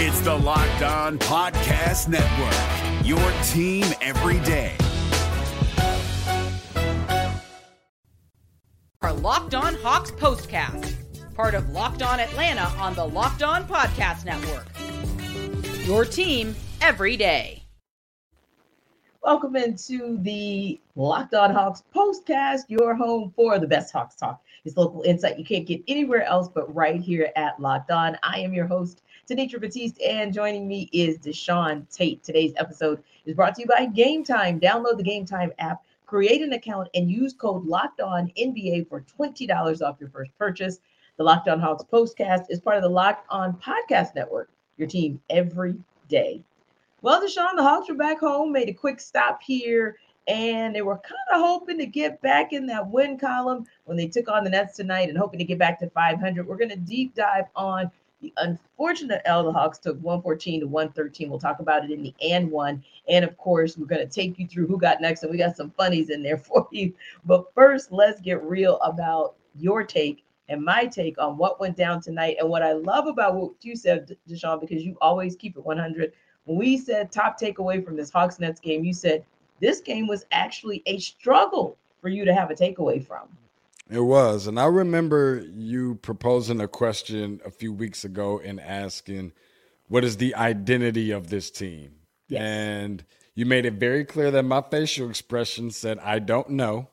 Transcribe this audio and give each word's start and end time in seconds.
It's 0.00 0.20
the 0.20 0.32
Locked 0.32 0.82
On 0.82 1.18
Podcast 1.18 2.06
Network, 2.06 3.04
your 3.04 3.18
team 3.48 3.84
every 4.00 4.38
day. 4.46 4.76
Our 9.02 9.12
Locked 9.12 9.56
On 9.56 9.74
Hawks 9.74 10.12
postcast, 10.12 10.94
part 11.34 11.54
of 11.54 11.70
Locked 11.70 12.02
On 12.02 12.20
Atlanta 12.20 12.72
on 12.78 12.94
the 12.94 13.04
Locked 13.04 13.42
On 13.42 13.66
Podcast 13.66 14.24
Network. 14.24 14.68
Your 15.84 16.04
team 16.04 16.54
every 16.80 17.16
day. 17.16 17.64
Welcome 19.24 19.56
into 19.56 20.18
the 20.22 20.80
Locked 20.94 21.34
On 21.34 21.52
Hawks 21.52 21.82
postcast, 21.92 22.66
your 22.68 22.94
home 22.94 23.32
for 23.34 23.58
the 23.58 23.66
best 23.66 23.92
Hawks 23.92 24.14
talk. 24.14 24.40
It's 24.64 24.76
local 24.76 25.02
insight 25.02 25.38
you 25.38 25.44
can't 25.44 25.66
get 25.66 25.82
anywhere 25.88 26.22
else 26.22 26.48
but 26.48 26.72
right 26.72 27.00
here 27.00 27.32
at 27.34 27.58
Locked 27.58 27.90
On. 27.90 28.16
I 28.22 28.38
am 28.38 28.54
your 28.54 28.66
host, 28.66 29.02
Tenitra 29.28 29.60
Batiste, 29.60 30.00
and 30.00 30.32
joining 30.32 30.66
me 30.66 30.88
is 30.90 31.18
Deshaun 31.18 31.86
Tate. 31.94 32.24
Today's 32.24 32.54
episode 32.56 33.02
is 33.26 33.34
brought 33.34 33.54
to 33.56 33.60
you 33.60 33.66
by 33.66 33.86
Gametime. 33.86 34.58
Download 34.58 34.96
the 34.96 35.02
Gametime 35.02 35.52
app, 35.58 35.82
create 36.06 36.40
an 36.40 36.54
account, 36.54 36.88
and 36.94 37.10
use 37.10 37.34
code 37.34 37.66
Locked 37.66 38.00
On 38.00 38.32
NBA 38.38 38.88
for 38.88 39.04
$20 39.18 39.82
off 39.82 40.00
your 40.00 40.08
first 40.08 40.30
purchase. 40.38 40.78
The 41.18 41.24
Locked 41.24 41.46
On 41.48 41.60
Hawks 41.60 41.84
postcast 41.92 42.46
is 42.48 42.58
part 42.58 42.78
of 42.78 42.82
the 42.82 42.88
Locked 42.88 43.26
On 43.28 43.52
Podcast 43.60 44.14
Network, 44.14 44.48
your 44.78 44.88
team 44.88 45.20
every 45.28 45.74
day. 46.08 46.40
Well, 47.02 47.20
Deshaun, 47.20 47.54
the 47.54 47.62
Hawks 47.62 47.90
are 47.90 47.94
back 47.94 48.20
home, 48.20 48.50
made 48.50 48.70
a 48.70 48.72
quick 48.72 48.98
stop 48.98 49.42
here, 49.42 49.98
and 50.26 50.74
they 50.74 50.80
were 50.80 50.96
kind 50.96 51.14
of 51.34 51.42
hoping 51.42 51.76
to 51.78 51.86
get 51.86 52.18
back 52.22 52.54
in 52.54 52.64
that 52.66 52.88
win 52.88 53.18
column 53.18 53.66
when 53.84 53.98
they 53.98 54.06
took 54.06 54.28
on 54.28 54.44
the 54.44 54.50
Nets 54.50 54.76
tonight 54.76 55.10
and 55.10 55.18
hoping 55.18 55.38
to 55.38 55.44
get 55.44 55.58
back 55.58 55.78
to 55.80 55.90
500. 55.90 56.46
We're 56.46 56.56
going 56.56 56.70
to 56.70 56.76
deep 56.76 57.14
dive 57.14 57.44
on 57.54 57.90
the 58.20 58.32
unfortunate 58.38 59.22
the 59.24 59.52
Hawks 59.52 59.78
took 59.78 59.96
114 59.96 60.60
to 60.60 60.66
113. 60.66 61.30
We'll 61.30 61.38
talk 61.38 61.60
about 61.60 61.84
it 61.84 61.90
in 61.90 62.02
the 62.02 62.14
and 62.22 62.50
one. 62.50 62.84
And 63.08 63.24
of 63.24 63.36
course, 63.36 63.76
we're 63.76 63.86
going 63.86 64.06
to 64.06 64.12
take 64.12 64.38
you 64.38 64.46
through 64.46 64.66
who 64.66 64.78
got 64.78 65.00
next, 65.00 65.22
and 65.22 65.30
we 65.30 65.38
got 65.38 65.56
some 65.56 65.70
funnies 65.70 66.10
in 66.10 66.22
there 66.22 66.38
for 66.38 66.68
you. 66.72 66.92
But 67.24 67.52
first, 67.54 67.92
let's 67.92 68.20
get 68.20 68.42
real 68.42 68.78
about 68.80 69.34
your 69.54 69.84
take 69.84 70.24
and 70.48 70.64
my 70.64 70.86
take 70.86 71.20
on 71.20 71.36
what 71.36 71.60
went 71.60 71.76
down 71.76 72.00
tonight. 72.00 72.36
And 72.40 72.48
what 72.48 72.62
I 72.62 72.72
love 72.72 73.06
about 73.06 73.34
what 73.34 73.52
you 73.62 73.76
said, 73.76 74.16
Deshaun, 74.28 74.60
because 74.60 74.82
you 74.82 74.96
always 75.00 75.36
keep 75.36 75.56
it 75.56 75.64
100 75.64 76.12
when 76.48 76.56
we 76.56 76.78
said 76.78 77.12
top 77.12 77.38
takeaway 77.38 77.84
from 77.84 77.94
this 77.94 78.10
Hawks 78.10 78.40
Nets 78.40 78.58
game, 78.58 78.82
you 78.82 78.94
said 78.94 79.22
this 79.60 79.82
game 79.82 80.06
was 80.06 80.24
actually 80.32 80.82
a 80.86 80.98
struggle 80.98 81.76
for 82.00 82.08
you 82.08 82.24
to 82.24 82.32
have 82.32 82.50
a 82.50 82.54
takeaway 82.54 83.06
from. 83.06 83.28
It 83.90 84.00
was. 84.00 84.46
And 84.46 84.60
I 84.60 84.66
remember 84.66 85.46
you 85.54 85.96
proposing 85.96 86.60
a 86.60 86.68
question 86.68 87.40
a 87.44 87.50
few 87.50 87.72
weeks 87.72 88.04
ago 88.04 88.38
and 88.38 88.60
asking, 88.60 89.32
what 89.88 90.04
is 90.04 90.18
the 90.18 90.34
identity 90.34 91.10
of 91.10 91.30
this 91.30 91.50
team? 91.50 91.92
Yes. 92.28 92.42
And 92.42 93.04
you 93.34 93.46
made 93.46 93.64
it 93.64 93.74
very 93.74 94.04
clear 94.04 94.30
that 94.30 94.42
my 94.42 94.62
facial 94.62 95.08
expression 95.08 95.70
said, 95.70 95.98
I 96.00 96.18
don't 96.18 96.50
know. 96.50 96.88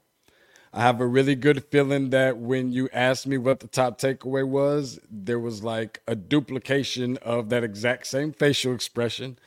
I 0.71 0.81
have 0.81 0.99
a 0.99 1.07
really 1.07 1.35
good 1.35 1.63
feeling 1.65 2.09
that 2.09 2.37
when 2.37 2.71
you 2.71 2.89
asked 2.93 3.27
me 3.27 3.37
what 3.37 3.61
the 3.61 3.67
top 3.67 3.99
takeaway 3.99 4.47
was, 4.47 4.99
there 5.09 5.39
was 5.39 5.63
like 5.63 6.01
a 6.07 6.15
duplication 6.15 7.17
of 7.17 7.49
that 7.49 7.63
exact 7.63 8.07
same 8.07 8.33
facial 8.33 8.73
expression. 8.73 9.39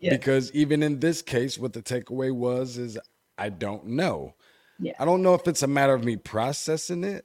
Yes. 0.00 0.16
Because 0.16 0.52
even 0.52 0.82
in 0.82 1.00
this 1.00 1.22
case, 1.22 1.58
what 1.58 1.72
the 1.72 1.82
takeaway 1.82 2.32
was 2.32 2.78
is 2.78 2.98
I 3.38 3.48
don't 3.48 3.86
know. 3.86 4.34
Yeah. 4.78 4.92
I 4.98 5.04
don't 5.04 5.22
know 5.22 5.34
if 5.34 5.46
it's 5.46 5.62
a 5.62 5.66
matter 5.66 5.94
of 5.94 6.04
me 6.04 6.16
processing 6.16 7.04
it, 7.04 7.24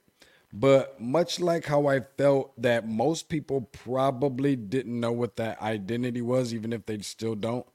but 0.53 0.99
much 0.99 1.39
like 1.39 1.65
how 1.65 1.87
I 1.87 2.01
felt 2.17 2.59
that 2.61 2.87
most 2.87 3.29
people 3.29 3.61
probably 3.71 4.55
didn't 4.55 4.99
know 4.99 5.11
what 5.11 5.37
that 5.37 5.61
identity 5.61 6.21
was, 6.21 6.53
even 6.53 6.73
if 6.73 6.85
they 6.85 6.99
still 6.99 7.35
don't, 7.35 7.65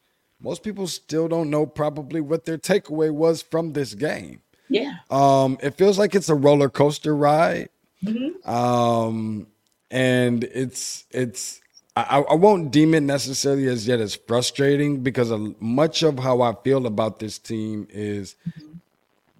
most 0.40 0.62
people 0.62 0.86
still 0.86 1.28
don't 1.28 1.50
know 1.50 1.66
probably 1.66 2.20
what 2.20 2.44
their 2.44 2.58
takeaway 2.58 3.10
was 3.10 3.42
from 3.42 3.72
this 3.72 3.94
game. 3.94 4.42
Yeah. 4.68 4.96
Um, 5.10 5.58
it 5.62 5.74
feels 5.74 5.98
like 5.98 6.14
it's 6.14 6.28
a 6.28 6.34
roller 6.34 6.68
coaster 6.68 7.14
ride. 7.14 7.70
Mm-hmm. 8.04 8.48
Um, 8.48 9.46
and 9.90 10.44
it's 10.44 11.06
it's 11.10 11.60
I, 11.94 12.18
I 12.18 12.34
won't 12.34 12.70
deem 12.70 12.94
it 12.94 13.00
necessarily 13.00 13.68
as 13.68 13.88
yet 13.88 14.00
as 14.00 14.14
frustrating 14.14 15.02
because 15.02 15.32
much 15.60 16.02
of 16.02 16.18
how 16.18 16.42
I 16.42 16.54
feel 16.62 16.86
about 16.86 17.20
this 17.20 17.38
team 17.38 17.86
is 17.90 18.36
mm-hmm. 18.46 18.72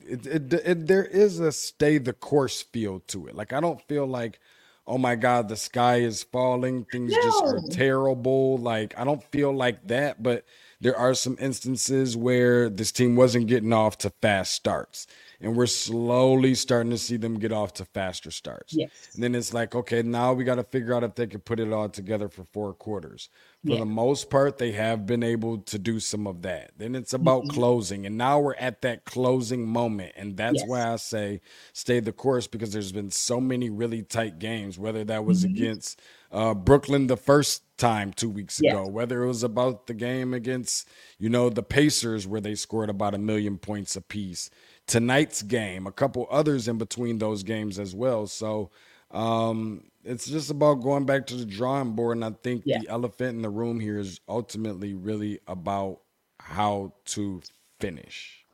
It, 0.08 0.26
it, 0.26 0.52
it, 0.52 0.86
there 0.86 1.04
is 1.04 1.40
a 1.40 1.52
stay 1.52 1.98
the 1.98 2.12
course 2.12 2.62
feel 2.62 3.00
to 3.08 3.26
it. 3.26 3.34
Like 3.34 3.52
I 3.52 3.60
don't 3.60 3.80
feel 3.82 4.06
like 4.06 4.40
oh 4.86 4.98
my 4.98 5.16
god 5.16 5.48
the 5.48 5.56
sky 5.56 5.96
is 5.96 6.22
falling 6.22 6.84
things 6.92 7.12
no. 7.12 7.22
just 7.22 7.44
are 7.44 7.60
terrible. 7.70 8.58
Like 8.58 8.94
I 8.98 9.04
don't 9.04 9.22
feel 9.30 9.52
like 9.52 9.86
that, 9.88 10.22
but 10.22 10.44
there 10.80 10.96
are 10.96 11.14
some 11.14 11.36
instances 11.40 12.16
where 12.16 12.68
this 12.68 12.92
team 12.92 13.16
wasn't 13.16 13.46
getting 13.46 13.72
off 13.72 13.98
to 13.98 14.10
fast 14.20 14.52
starts 14.52 15.06
and 15.40 15.56
we're 15.56 15.66
slowly 15.66 16.54
starting 16.54 16.90
to 16.90 16.98
see 16.98 17.16
them 17.16 17.38
get 17.38 17.52
off 17.52 17.74
to 17.74 17.84
faster 17.84 18.30
starts. 18.30 18.74
Yes. 18.74 18.90
And 19.14 19.22
then 19.22 19.34
it's 19.34 19.52
like, 19.52 19.74
okay, 19.74 20.02
now 20.02 20.32
we 20.32 20.44
got 20.44 20.56
to 20.56 20.64
figure 20.64 20.94
out 20.94 21.04
if 21.04 21.14
they 21.14 21.26
can 21.26 21.40
put 21.40 21.60
it 21.60 21.72
all 21.72 21.88
together 21.88 22.28
for 22.28 22.44
four 22.52 22.72
quarters. 22.72 23.28
For 23.66 23.72
yeah. 23.72 23.81
the 23.81 23.87
most 23.87 24.31
part, 24.31 24.59
they 24.59 24.72
have 24.72 25.06
been 25.06 25.25
able 25.25 25.59
to 25.59 25.78
do 25.78 25.99
some 25.99 26.27
of 26.27 26.43
that. 26.43 26.71
Then 26.78 26.94
it's 26.94 27.12
about 27.12 27.43
mm-hmm. 27.43 27.56
closing. 27.56 28.06
And 28.06 28.16
now 28.16 28.38
we're 28.38 28.54
at 28.54 28.82
that 28.82 29.04
closing 29.04 29.66
moment. 29.66 30.12
And 30.16 30.37
that's 30.37 30.60
yes. 30.60 30.69
why 30.69 30.93
I 30.93 30.97
say 30.97 31.41
stay 31.72 31.99
the 31.99 32.12
course 32.12 32.47
because 32.47 32.72
there's 32.72 32.93
been 32.93 33.10
so 33.10 33.41
many 33.41 33.69
really 33.69 34.03
tight 34.03 34.38
games, 34.38 34.78
whether 34.78 35.03
that 35.04 35.25
was 35.25 35.44
mm-hmm. 35.44 35.56
against 35.56 36.00
uh, 36.31 36.54
Brooklyn 36.54 37.09
the 37.09 37.16
first 37.16 37.65
time 37.77 38.12
two 38.12 38.31
weeks 38.31 38.60
yes. 38.62 38.72
ago, 38.72 38.87
whether 38.87 39.25
it 39.25 39.27
was 39.27 39.43
about 39.43 39.88
the 39.88 39.94
game 39.94 40.33
against, 40.33 40.88
you 41.19 41.28
know, 41.28 41.50
the 41.50 41.62
Pacers 41.62 42.27
where 42.27 42.41
they 42.41 42.54
scored 42.54 42.88
about 42.88 43.15
a 43.15 43.19
million 43.19 43.59
points 43.59 43.97
apiece 43.97 44.48
tonight's 44.87 45.43
game, 45.43 45.87
a 45.87 45.93
couple 45.93 46.27
others 46.31 46.69
in 46.69 46.78
between 46.78 47.19
those 47.19 47.43
games 47.43 47.78
as 47.78 47.94
well. 47.94 48.27
So 48.27 48.71
um, 49.10 49.84
it's 50.06 50.26
just 50.26 50.50
about 50.50 50.74
going 50.74 51.04
back 51.04 51.26
to 51.26 51.34
the 51.34 51.44
drawing 51.44 51.92
board. 51.92 52.16
And 52.16 52.24
I 52.24 52.30
think 52.42 52.62
yeah. 52.64 52.78
the 52.80 52.88
elephant 52.88 53.36
in 53.36 53.42
the 53.42 53.50
room 53.50 53.80
here 53.80 53.98
is 53.98 54.20
ultimately 54.28 54.94
really 54.94 55.40
about 55.46 56.00
how 56.38 56.92
to 57.06 57.42
finish. 57.80 58.44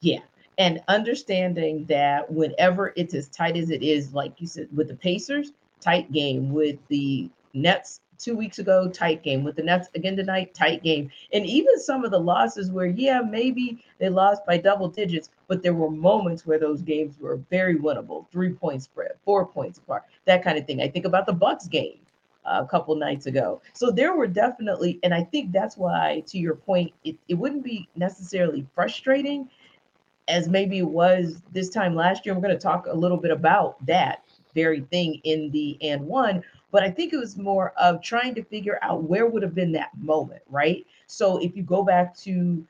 Yeah. 0.00 0.20
And 0.58 0.82
understanding 0.88 1.84
that 1.86 2.30
whenever 2.30 2.92
it's 2.96 3.14
as 3.14 3.28
tight 3.28 3.56
as 3.56 3.70
it 3.70 3.82
is, 3.82 4.12
like 4.12 4.40
you 4.40 4.46
said, 4.46 4.68
with 4.74 4.88
the 4.88 4.94
Pacers, 4.94 5.52
tight 5.80 6.10
game, 6.12 6.52
with 6.52 6.76
the 6.88 7.30
Nets, 7.54 8.00
two 8.22 8.36
weeks 8.36 8.58
ago, 8.58 8.88
tight 8.88 9.22
game. 9.22 9.42
With 9.42 9.56
the 9.56 9.62
Nets 9.62 9.88
again 9.94 10.16
tonight, 10.16 10.54
tight 10.54 10.82
game. 10.82 11.10
And 11.32 11.44
even 11.44 11.78
some 11.78 12.04
of 12.04 12.10
the 12.10 12.20
losses 12.20 12.70
where, 12.70 12.86
yeah, 12.86 13.20
maybe 13.20 13.84
they 13.98 14.08
lost 14.08 14.46
by 14.46 14.58
double 14.58 14.88
digits, 14.88 15.30
but 15.48 15.62
there 15.62 15.74
were 15.74 15.90
moments 15.90 16.46
where 16.46 16.58
those 16.58 16.82
games 16.82 17.18
were 17.20 17.36
very 17.50 17.76
winnable, 17.76 18.26
three 18.30 18.52
point 18.52 18.82
spread, 18.82 19.12
four 19.24 19.44
points 19.44 19.78
apart, 19.78 20.04
that 20.24 20.42
kind 20.44 20.56
of 20.56 20.66
thing. 20.66 20.80
I 20.80 20.88
think 20.88 21.04
about 21.04 21.26
the 21.26 21.32
Bucks 21.32 21.66
game 21.66 21.98
uh, 22.44 22.62
a 22.64 22.66
couple 22.66 22.94
nights 22.94 23.26
ago. 23.26 23.60
So 23.72 23.90
there 23.90 24.14
were 24.14 24.26
definitely, 24.26 24.98
and 25.02 25.12
I 25.12 25.24
think 25.24 25.52
that's 25.52 25.76
why, 25.76 26.22
to 26.28 26.38
your 26.38 26.54
point, 26.54 26.92
it, 27.04 27.16
it 27.28 27.34
wouldn't 27.34 27.64
be 27.64 27.88
necessarily 27.96 28.66
frustrating 28.74 29.48
as 30.28 30.48
maybe 30.48 30.78
it 30.78 30.88
was 30.88 31.42
this 31.52 31.68
time 31.68 31.96
last 31.96 32.24
year. 32.24 32.34
We're 32.34 32.42
going 32.42 32.54
to 32.54 32.62
talk 32.62 32.86
a 32.86 32.94
little 32.94 33.16
bit 33.16 33.32
about 33.32 33.84
that 33.86 34.22
very 34.54 34.82
thing 34.82 35.20
in 35.24 35.50
the 35.50 35.78
and 35.80 36.06
one 36.06 36.42
but 36.72 36.82
I 36.82 36.90
think 36.90 37.12
it 37.12 37.18
was 37.18 37.36
more 37.36 37.72
of 37.78 38.02
trying 38.02 38.34
to 38.34 38.42
figure 38.42 38.78
out 38.82 39.04
where 39.04 39.26
would 39.26 39.42
have 39.42 39.54
been 39.54 39.72
that 39.72 39.90
moment, 39.98 40.42
right? 40.50 40.84
So 41.06 41.36
if 41.36 41.54
you 41.54 41.62
go 41.62 41.84
back 41.84 42.16
to 42.20 42.66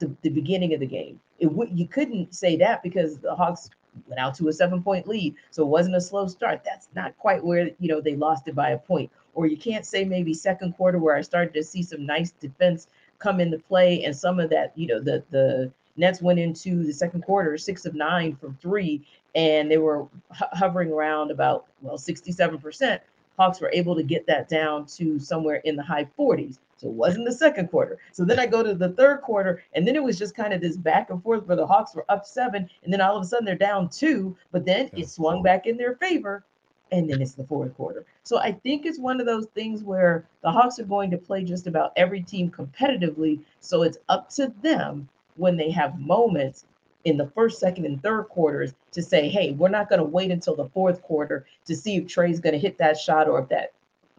the, 0.00 0.14
the 0.22 0.28
beginning 0.28 0.74
of 0.74 0.80
the 0.80 0.86
game, 0.86 1.20
it 1.38 1.46
would 1.46 1.70
you 1.72 1.86
couldn't 1.86 2.34
say 2.34 2.56
that 2.56 2.82
because 2.82 3.18
the 3.18 3.34
Hawks 3.34 3.70
went 4.08 4.20
out 4.20 4.34
to 4.34 4.48
a 4.48 4.52
seven 4.52 4.82
point 4.82 5.06
lead. 5.06 5.36
So 5.52 5.62
it 5.62 5.68
wasn't 5.68 5.94
a 5.94 6.00
slow 6.00 6.26
start. 6.26 6.62
That's 6.64 6.88
not 6.94 7.16
quite 7.16 7.42
where 7.42 7.70
you 7.78 7.88
know 7.88 8.00
they 8.00 8.16
lost 8.16 8.48
it 8.48 8.56
by 8.56 8.70
a 8.70 8.78
point. 8.78 9.10
Or 9.34 9.46
you 9.46 9.56
can't 9.56 9.86
say 9.86 10.04
maybe 10.04 10.34
second 10.34 10.72
quarter 10.76 10.98
where 10.98 11.16
I 11.16 11.22
started 11.22 11.54
to 11.54 11.62
see 11.62 11.82
some 11.82 12.04
nice 12.04 12.32
defense 12.32 12.88
come 13.18 13.40
into 13.40 13.58
play 13.58 14.04
and 14.04 14.14
some 14.14 14.38
of 14.38 14.50
that, 14.50 14.72
you 14.76 14.88
know, 14.88 15.00
the 15.00 15.22
the 15.30 15.72
Nets 15.96 16.20
went 16.20 16.40
into 16.40 16.84
the 16.84 16.92
second 16.92 17.22
quarter 17.22 17.56
six 17.56 17.86
of 17.86 17.94
nine 17.94 18.34
from 18.34 18.58
three, 18.60 19.06
and 19.36 19.70
they 19.70 19.78
were 19.78 20.06
hovering 20.30 20.90
around 20.90 21.30
about 21.30 21.66
well 21.82 21.96
67%. 21.96 23.00
Hawks 23.38 23.60
were 23.60 23.70
able 23.72 23.94
to 23.96 24.02
get 24.02 24.26
that 24.26 24.48
down 24.48 24.86
to 24.86 25.18
somewhere 25.18 25.56
in 25.64 25.76
the 25.76 25.82
high 25.82 26.08
40s. 26.18 26.58
So 26.76 26.88
it 26.88 26.94
wasn't 26.94 27.24
the 27.24 27.32
second 27.32 27.68
quarter. 27.68 27.98
So 28.12 28.24
then 28.24 28.38
I 28.38 28.46
go 28.46 28.62
to 28.62 28.74
the 28.74 28.90
third 28.90 29.22
quarter, 29.22 29.62
and 29.74 29.86
then 29.86 29.96
it 29.96 30.02
was 30.02 30.18
just 30.18 30.36
kind 30.36 30.52
of 30.52 30.60
this 30.60 30.76
back 30.76 31.10
and 31.10 31.22
forth 31.22 31.46
where 31.46 31.56
the 31.56 31.66
Hawks 31.66 31.94
were 31.94 32.04
up 32.08 32.26
seven, 32.26 32.68
and 32.82 32.92
then 32.92 33.00
all 33.00 33.16
of 33.16 33.22
a 33.22 33.26
sudden 33.26 33.46
they're 33.46 33.54
down 33.54 33.88
two, 33.88 34.36
but 34.52 34.64
then 34.64 34.90
it 34.92 35.08
swung 35.08 35.42
back 35.42 35.66
in 35.66 35.76
their 35.76 35.94
favor, 35.96 36.44
and 36.92 37.08
then 37.08 37.22
it's 37.22 37.34
the 37.34 37.44
fourth 37.44 37.74
quarter. 37.74 38.04
So 38.22 38.38
I 38.38 38.52
think 38.52 38.86
it's 38.86 38.98
one 38.98 39.20
of 39.20 39.26
those 39.26 39.46
things 39.54 39.82
where 39.82 40.26
the 40.42 40.50
Hawks 40.50 40.78
are 40.78 40.84
going 40.84 41.10
to 41.10 41.18
play 41.18 41.44
just 41.44 41.66
about 41.66 41.92
every 41.96 42.22
team 42.22 42.50
competitively. 42.50 43.40
So 43.60 43.82
it's 43.82 43.98
up 44.08 44.28
to 44.30 44.52
them 44.62 45.08
when 45.36 45.56
they 45.56 45.70
have 45.70 45.98
moments 45.98 46.66
in 47.04 47.16
the 47.16 47.26
first, 47.28 47.60
second, 47.60 47.84
and 47.84 48.02
third 48.02 48.24
quarters 48.24 48.74
to 48.92 49.02
say, 49.02 49.28
hey, 49.28 49.52
we're 49.52 49.68
not 49.68 49.88
going 49.88 49.98
to 49.98 50.04
wait 50.04 50.30
until 50.30 50.56
the 50.56 50.68
fourth 50.68 51.02
quarter 51.02 51.46
to 51.66 51.76
see 51.76 51.96
if 51.96 52.04
Trae's 52.04 52.40
going 52.40 52.54
to 52.54 52.58
hit 52.58 52.78
that 52.78 52.98
shot 52.98 53.28
or 53.28 53.38
if 53.40 53.48
that 53.48 53.72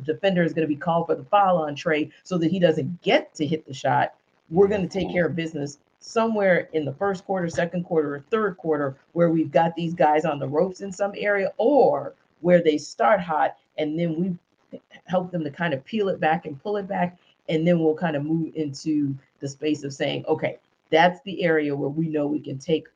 defender 0.04 0.44
is 0.44 0.54
going 0.54 0.68
to 0.68 0.74
be 0.74 0.80
called 0.80 1.08
for 1.08 1.16
the 1.16 1.24
foul 1.24 1.58
on 1.58 1.76
Trae 1.76 2.12
so 2.24 2.38
that 2.38 2.52
he 2.52 2.60
doesn't 2.60 3.02
get 3.02 3.34
to 3.36 3.46
hit 3.46 3.66
the 3.66 3.74
shot. 3.74 4.14
We're 4.50 4.68
going 4.68 4.88
to 4.88 5.00
take 5.00 5.12
care 5.12 5.26
of 5.26 5.36
business 5.36 5.80
somewhere 6.00 6.70
in 6.74 6.86
the 6.86 6.94
first 6.94 7.26
quarter, 7.26 7.50
second 7.50 7.84
quarter, 7.84 8.16
or 8.16 8.20
third 8.20 8.58
quarter 8.58 8.96
where 9.14 9.30
we've 9.30 9.52
got 9.52 9.76
these 9.76 9.94
guys 9.94 10.26
on 10.26 10.38
the 10.38 10.48
ropes 10.48 10.82
in 10.82 10.92
some 10.92 11.14
area, 11.18 11.52
or 11.58 12.14
where 12.42 12.62
they 12.62 12.78
start 12.78 13.20
hot 13.20 13.58
and 13.78 13.98
then 13.98 14.16
we 14.20 14.82
help 15.06 15.32
them 15.32 15.44
to 15.44 15.50
kind 15.50 15.74
of 15.74 15.84
peel 15.86 16.10
it 16.10 16.20
back 16.20 16.46
and 16.46 16.62
pull 16.62 16.78
it 16.78 16.88
back. 16.88 17.18
And 17.48 17.68
then 17.68 17.80
we'll 17.80 17.96
kind 17.96 18.16
of 18.16 18.24
move 18.24 18.54
into 18.56 19.16
the 19.40 19.48
space 19.48 19.84
of 19.84 19.94
saying, 19.94 20.26
okay, 20.28 20.58
that's 20.92 21.20
the 21.22 21.44
area 21.44 21.76
where 21.76 21.90
we 21.90 22.08
know 22.08 22.28
we 22.28 22.40
can 22.40 22.58
take 22.58 22.88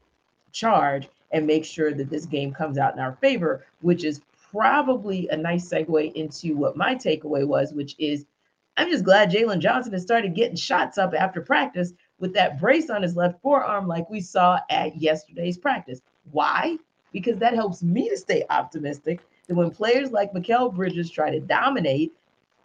charge 0.52 1.10
and 1.32 1.46
make 1.46 1.66
sure 1.66 1.94
that 1.94 2.10
this 2.10 2.26
game 2.26 2.52
comes 2.52 2.78
out 2.78 2.94
in 2.94 3.00
our 3.00 3.14
favor, 3.14 3.66
which 3.82 4.04
is 4.04 4.22
probably 4.52 5.28
a 5.30 5.38
nice 5.38 5.70
segue 5.70 6.14
into 6.14 6.56
what 6.56 6.78
my 6.78 6.96
takeaway 6.96 7.46
was, 7.46 7.74
which 7.74 7.96
is 8.00 8.26
I'm 8.78 8.90
just 8.90 9.04
glad 9.04 9.30
Jalen 9.30 9.60
Johnson 9.60 9.92
has 9.92 10.04
started 10.04 10.36
getting 10.36 10.56
shots 10.56 10.98
up 10.98 11.14
after 11.14 11.42
practice 11.42 11.92
with 12.20 12.34
that 12.34 12.60
brace 12.60 12.90
on 12.90 13.02
his 13.02 13.16
left 13.16 13.42
forearm, 13.42 13.88
like 13.88 14.10
we 14.10 14.22
saw 14.22 14.60
at 14.70 14.96
yesterday's 14.96 15.58
practice. 15.58 16.02
Why? 16.32 16.78
Because 17.12 17.38
that 17.40 17.56
helps 17.56 17.84
me 17.84 18.08
to 18.08 18.16
stay 18.16 18.46
optimistic 18.50 19.20
that 19.48 19.56
when 19.56 19.72
players 19.72 20.12
like 20.12 20.32
Mikal 20.32 20.74
Bridges 20.74 21.12
try 21.12 21.30
to 21.30 21.42
dominate, 21.42 22.14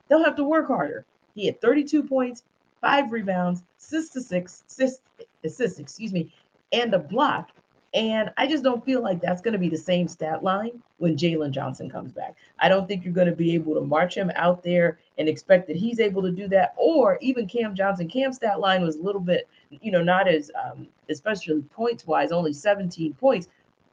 they'll 0.09 0.25
have 0.25 0.37
to 0.37 0.44
work 0.44 0.69
harder. 0.69 1.05
He 1.35 1.47
had 1.47 1.61
32 1.61 2.05
points, 2.05 2.44
five 2.84 3.10
rebounds, 3.10 3.62
six 3.78 4.10
to 4.10 4.20
six, 4.20 4.62
assists, 4.69 5.00
assists, 5.42 5.78
excuse 5.78 6.12
me, 6.12 6.31
and 6.72 6.92
a 6.92 6.98
block. 6.98 7.50
And 7.94 8.31
I 8.36 8.46
just 8.46 8.62
don't 8.64 8.84
feel 8.84 9.00
like 9.00 9.22
that's 9.22 9.40
going 9.40 9.52
to 9.52 9.58
be 9.58 9.69
the 9.69 9.78
same 9.78 10.06
stat 10.06 10.42
line 10.42 10.82
when 10.98 11.16
Jalen 11.16 11.52
Johnson 11.52 11.88
comes 11.88 12.12
back. 12.12 12.34
I 12.58 12.69
don't 12.69 12.86
think 12.86 13.04
you're 13.04 13.14
going 13.14 13.28
to 13.28 13.36
be 13.36 13.54
able 13.54 13.75
to 13.75 13.81
march 13.81 14.16
him 14.16 14.32
out 14.34 14.62
there 14.62 14.98
and 15.16 15.28
expect 15.28 15.69
that 15.69 15.76
he's 15.76 16.00
able 16.00 16.20
to 16.22 16.31
do 16.31 16.46
that. 16.48 16.75
Or 16.76 17.19
even 17.22 17.46
Cam 17.46 17.75
Johnson. 17.75 18.08
Cam's 18.08 18.36
stat 18.36 18.60
line 18.60 18.82
was 18.82 18.96
a 18.96 19.02
little 19.02 19.20
bit, 19.20 19.48
you 19.70 19.92
know, 19.92 20.02
not 20.02 20.28
as, 20.28 20.50
um, 20.62 20.88
especially 21.08 21.62
points 21.62 22.06
wise, 22.06 22.32
only 22.32 22.52
17 22.52 23.14
points, 23.14 23.48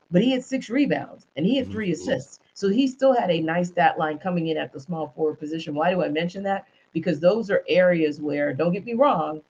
but 0.09 0.23
he 0.23 0.31
had 0.31 0.43
six 0.43 0.69
rebounds 0.69 1.27
and 1.38 1.45
he 1.45 1.55
had 1.55 1.65
mm-hmm. 1.65 1.73
three 1.73 1.91
assists. 1.91 2.39
So 2.55 2.69
he 2.69 2.88
still 2.88 3.13
had 3.13 3.29
a 3.29 3.39
nice 3.39 3.69
stat 3.69 3.97
line 3.97 4.17
coming 4.17 4.47
in 4.47 4.57
at 4.57 4.73
the 4.73 4.79
small 4.79 5.13
forward 5.15 5.39
position. 5.39 5.75
Why 5.75 5.91
do 5.91 6.03
I 6.03 6.09
mention 6.09 6.43
that? 6.43 6.65
Because 6.93 7.19
those 7.19 7.49
are 7.49 7.63
areas 7.67 8.19
where, 8.19 8.53
don't 8.53 8.73
get 8.73 8.85
me 8.85 8.93
wrong, 8.93 9.41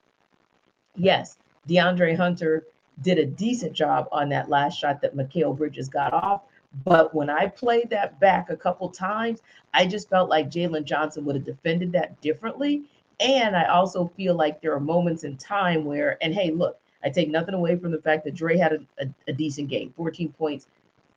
yes, 0.95 1.38
DeAndre 1.67 2.15
Hunter 2.15 2.65
did 3.01 3.17
a 3.17 3.25
decent 3.25 3.73
job 3.73 4.07
on 4.11 4.29
that 4.29 4.49
last 4.49 4.77
shot 4.77 5.01
that 5.01 5.15
Mikal 5.15 5.57
Bridges 5.57 5.89
got 5.89 6.13
off. 6.13 6.41
But 6.85 7.13
when 7.13 7.29
I 7.29 7.47
played 7.47 7.89
that 7.89 8.19
back 8.19 8.49
a 8.49 8.55
couple 8.55 8.89
times, 8.89 9.41
I 9.73 9.85
just 9.85 10.09
felt 10.09 10.29
like 10.29 10.49
Jalen 10.49 10.85
Johnson 10.85 11.25
would 11.25 11.35
have 11.35 11.45
defended 11.45 11.91
that 11.93 12.19
differently. 12.21 12.83
And 13.19 13.55
I 13.55 13.65
also 13.65 14.11
feel 14.15 14.35
like 14.35 14.61
there 14.61 14.73
are 14.73 14.79
moments 14.79 15.23
in 15.23 15.38
time 15.38 15.85
where, 15.85 16.17
and 16.21 16.33
hey, 16.33 16.51
look, 16.51 16.79
I 17.03 17.09
take 17.09 17.29
nothing 17.29 17.55
away 17.55 17.75
from 17.75 17.91
the 17.91 18.01
fact 18.01 18.23
that 18.25 18.35
Dre 18.35 18.57
had 18.57 18.73
a, 18.73 18.79
a, 18.99 19.09
a 19.27 19.33
decent 19.33 19.69
game 19.69 19.93
14 19.97 20.31
points, 20.33 20.67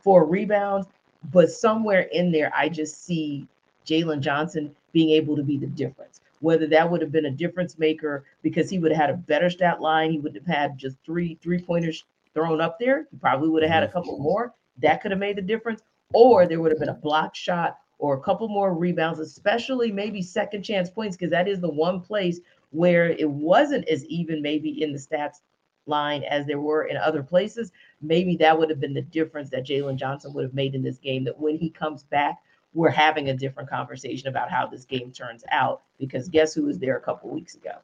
four 0.00 0.24
rebounds. 0.24 0.88
But 1.32 1.50
somewhere 1.50 2.02
in 2.12 2.32
there, 2.32 2.52
I 2.54 2.68
just 2.68 3.04
see 3.04 3.46
Jalen 3.86 4.20
Johnson 4.20 4.74
being 4.94 5.10
able 5.10 5.36
to 5.36 5.42
be 5.42 5.58
the 5.58 5.66
difference 5.66 6.22
whether 6.44 6.66
that 6.66 6.88
would 6.88 7.00
have 7.00 7.10
been 7.10 7.24
a 7.24 7.30
difference 7.30 7.78
maker 7.78 8.24
because 8.42 8.68
he 8.68 8.78
would 8.78 8.92
have 8.92 9.00
had 9.00 9.10
a 9.10 9.16
better 9.16 9.48
stat 9.48 9.80
line. 9.80 10.10
He 10.12 10.18
would 10.18 10.34
have 10.34 10.46
had 10.46 10.76
just 10.76 10.96
three 11.04 11.38
three 11.42 11.58
pointers 11.58 12.04
thrown 12.34 12.60
up 12.60 12.78
there. 12.78 13.06
He 13.10 13.16
probably 13.16 13.48
would 13.48 13.62
have 13.62 13.72
had 13.72 13.82
a 13.82 13.90
couple 13.90 14.14
mm-hmm. 14.14 14.24
more. 14.24 14.54
That 14.82 15.00
could 15.00 15.10
have 15.10 15.20
made 15.20 15.36
the 15.36 15.42
difference. 15.42 15.80
Or 16.12 16.46
there 16.46 16.60
would 16.60 16.70
have 16.70 16.78
been 16.78 16.90
a 16.90 16.94
block 16.94 17.34
shot 17.34 17.78
or 17.98 18.16
a 18.16 18.20
couple 18.20 18.48
more 18.48 18.74
rebounds, 18.74 19.20
especially 19.20 19.90
maybe 19.90 20.20
second 20.20 20.62
chance 20.62 20.90
points, 20.90 21.16
because 21.16 21.30
that 21.30 21.48
is 21.48 21.60
the 21.60 21.70
one 21.70 22.00
place 22.00 22.40
where 22.70 23.10
it 23.10 23.28
wasn't 23.28 23.88
as 23.88 24.04
even 24.06 24.42
maybe 24.42 24.82
in 24.82 24.92
the 24.92 24.98
stats 24.98 25.40
line 25.86 26.24
as 26.24 26.44
there 26.44 26.60
were 26.60 26.84
in 26.84 26.96
other 26.96 27.22
places. 27.22 27.72
Maybe 28.02 28.36
that 28.36 28.58
would 28.58 28.68
have 28.68 28.80
been 28.80 28.94
the 28.94 29.02
difference 29.02 29.48
that 29.50 29.64
Jalen 29.64 29.96
Johnson 29.96 30.34
would 30.34 30.44
have 30.44 30.54
made 30.54 30.74
in 30.74 30.82
this 30.82 30.98
game. 30.98 31.24
That 31.24 31.38
when 31.38 31.56
he 31.56 31.70
comes 31.70 32.02
back, 32.02 32.38
we're 32.74 32.90
having 32.90 33.30
a 33.30 33.34
different 33.34 33.70
conversation 33.70 34.28
about 34.28 34.50
how 34.50 34.66
this 34.66 34.84
game 34.84 35.12
turns 35.12 35.44
out 35.50 35.82
because 35.98 36.28
guess 36.28 36.52
who 36.52 36.64
was 36.64 36.78
there 36.78 36.96
a 36.96 37.00
couple 37.00 37.30
weeks 37.30 37.54
ago? 37.54 37.76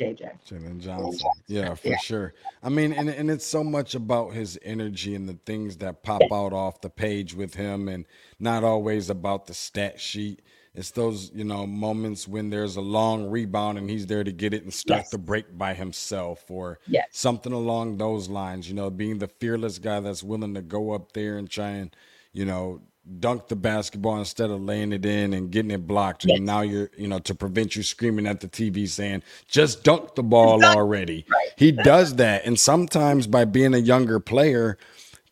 JJ. 0.00 0.30
Jalen 0.48 0.80
Johnson. 0.80 1.30
Yeah, 1.46 1.74
for 1.74 1.88
yeah. 1.88 1.98
sure. 1.98 2.34
I 2.62 2.70
mean, 2.70 2.92
and, 2.92 3.10
and 3.10 3.30
it's 3.30 3.44
so 3.44 3.62
much 3.62 3.94
about 3.94 4.32
his 4.32 4.58
energy 4.62 5.14
and 5.14 5.28
the 5.28 5.38
things 5.44 5.76
that 5.78 6.02
pop 6.02 6.22
out 6.32 6.52
off 6.52 6.80
the 6.80 6.88
page 6.88 7.34
with 7.34 7.54
him 7.54 7.86
and 7.86 8.06
not 8.38 8.64
always 8.64 9.10
about 9.10 9.46
the 9.46 9.54
stat 9.54 10.00
sheet. 10.00 10.40
It's 10.74 10.92
those, 10.92 11.30
you 11.34 11.44
know, 11.44 11.66
moments 11.66 12.26
when 12.26 12.48
there's 12.48 12.76
a 12.76 12.80
long 12.80 13.28
rebound 13.28 13.76
and 13.76 13.90
he's 13.90 14.06
there 14.06 14.24
to 14.24 14.32
get 14.32 14.54
it 14.54 14.62
and 14.62 14.72
start 14.72 15.00
yes. 15.00 15.10
the 15.10 15.18
break 15.18 15.58
by 15.58 15.74
himself 15.74 16.44
or 16.48 16.78
yes. 16.86 17.08
something 17.10 17.52
along 17.52 17.98
those 17.98 18.28
lines, 18.28 18.68
you 18.68 18.74
know, 18.74 18.88
being 18.88 19.18
the 19.18 19.28
fearless 19.28 19.78
guy 19.78 20.00
that's 20.00 20.22
willing 20.22 20.54
to 20.54 20.62
go 20.62 20.92
up 20.92 21.12
there 21.12 21.36
and 21.36 21.50
try 21.50 21.70
and, 21.70 21.94
you 22.32 22.44
know, 22.44 22.80
dunk 23.18 23.48
the 23.48 23.56
basketball 23.56 24.18
instead 24.18 24.50
of 24.50 24.60
laying 24.60 24.92
it 24.92 25.04
in 25.04 25.32
and 25.32 25.50
getting 25.50 25.70
it 25.70 25.86
blocked. 25.86 26.24
Yes. 26.24 26.36
And 26.36 26.46
now 26.46 26.60
you're, 26.60 26.90
you 26.96 27.08
know, 27.08 27.18
to 27.20 27.34
prevent 27.34 27.74
you 27.74 27.82
screaming 27.82 28.26
at 28.26 28.40
the 28.40 28.48
TV 28.48 28.88
saying, 28.88 29.22
just 29.48 29.82
dunk 29.84 30.14
the 30.14 30.22
ball 30.22 30.64
already. 30.64 31.24
Right. 31.30 31.48
He 31.56 31.72
does 31.72 32.16
that. 32.16 32.44
And 32.44 32.58
sometimes 32.58 33.26
by 33.26 33.46
being 33.46 33.74
a 33.74 33.78
younger 33.78 34.20
player, 34.20 34.78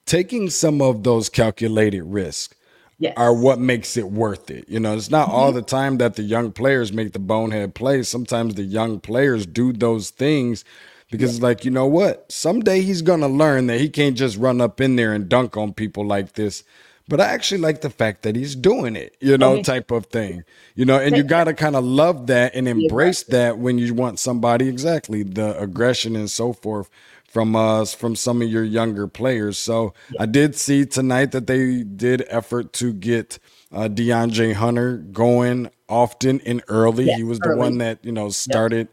taking 0.06 0.50
some 0.50 0.80
of 0.80 1.04
those 1.04 1.28
calculated 1.28 2.02
risks 2.02 2.56
yes. 2.98 3.14
are 3.16 3.34
what 3.34 3.58
makes 3.58 3.96
it 3.96 4.10
worth 4.10 4.50
it. 4.50 4.68
You 4.68 4.80
know, 4.80 4.96
it's 4.96 5.10
not 5.10 5.28
mm-hmm. 5.28 5.36
all 5.36 5.52
the 5.52 5.62
time 5.62 5.98
that 5.98 6.16
the 6.16 6.22
young 6.22 6.52
players 6.52 6.92
make 6.92 7.12
the 7.12 7.18
bonehead 7.18 7.74
plays. 7.74 8.08
Sometimes 8.08 8.54
the 8.54 8.62
young 8.62 9.00
players 9.00 9.46
do 9.46 9.72
those 9.72 10.10
things 10.10 10.64
because 11.10 11.34
it's 11.36 11.42
like, 11.42 11.64
you 11.64 11.70
know 11.70 11.86
what? 11.86 12.30
Someday 12.30 12.80
he's 12.80 13.02
going 13.02 13.20
to 13.20 13.28
learn 13.28 13.66
that 13.68 13.80
he 13.80 13.88
can't 13.88 14.16
just 14.16 14.36
run 14.36 14.60
up 14.60 14.80
in 14.80 14.96
there 14.96 15.12
and 15.12 15.28
dunk 15.28 15.56
on 15.56 15.72
people 15.72 16.06
like 16.06 16.32
this 16.32 16.64
but 17.08 17.20
I 17.20 17.26
actually 17.26 17.60
like 17.60 17.80
the 17.80 17.90
fact 17.90 18.22
that 18.22 18.36
he's 18.36 18.54
doing 18.54 18.94
it, 18.94 19.16
you 19.20 19.38
know, 19.38 19.62
type 19.62 19.90
of 19.90 20.06
thing, 20.06 20.44
you 20.74 20.84
know, 20.84 20.98
and 20.98 21.16
you 21.16 21.22
got 21.22 21.44
to 21.44 21.54
kind 21.54 21.74
of 21.74 21.84
love 21.84 22.26
that 22.28 22.54
and 22.54 22.68
embrace 22.68 23.22
that 23.24 23.58
when 23.58 23.78
you 23.78 23.94
want 23.94 24.18
somebody 24.18 24.68
exactly 24.68 25.22
the 25.22 25.58
aggression 25.58 26.14
and 26.14 26.30
so 26.30 26.52
forth 26.52 26.90
from 27.28 27.54
us 27.54 27.94
from 27.94 28.16
some 28.16 28.42
of 28.42 28.48
your 28.48 28.64
younger 28.64 29.06
players. 29.06 29.58
So 29.58 29.94
I 30.18 30.26
did 30.26 30.56
see 30.56 30.84
tonight 30.86 31.32
that 31.32 31.46
they 31.46 31.82
did 31.82 32.24
effort 32.28 32.72
to 32.74 32.92
get 32.92 33.38
uh, 33.70 33.88
DeAndre 33.88 34.54
Hunter 34.54 34.96
going 34.96 35.70
often 35.88 36.40
and 36.46 36.62
early. 36.68 37.06
he 37.06 37.22
was 37.22 37.38
early. 37.44 37.54
the 37.54 37.58
one 37.58 37.78
that 37.78 38.04
you 38.04 38.12
know 38.12 38.30
started 38.30 38.88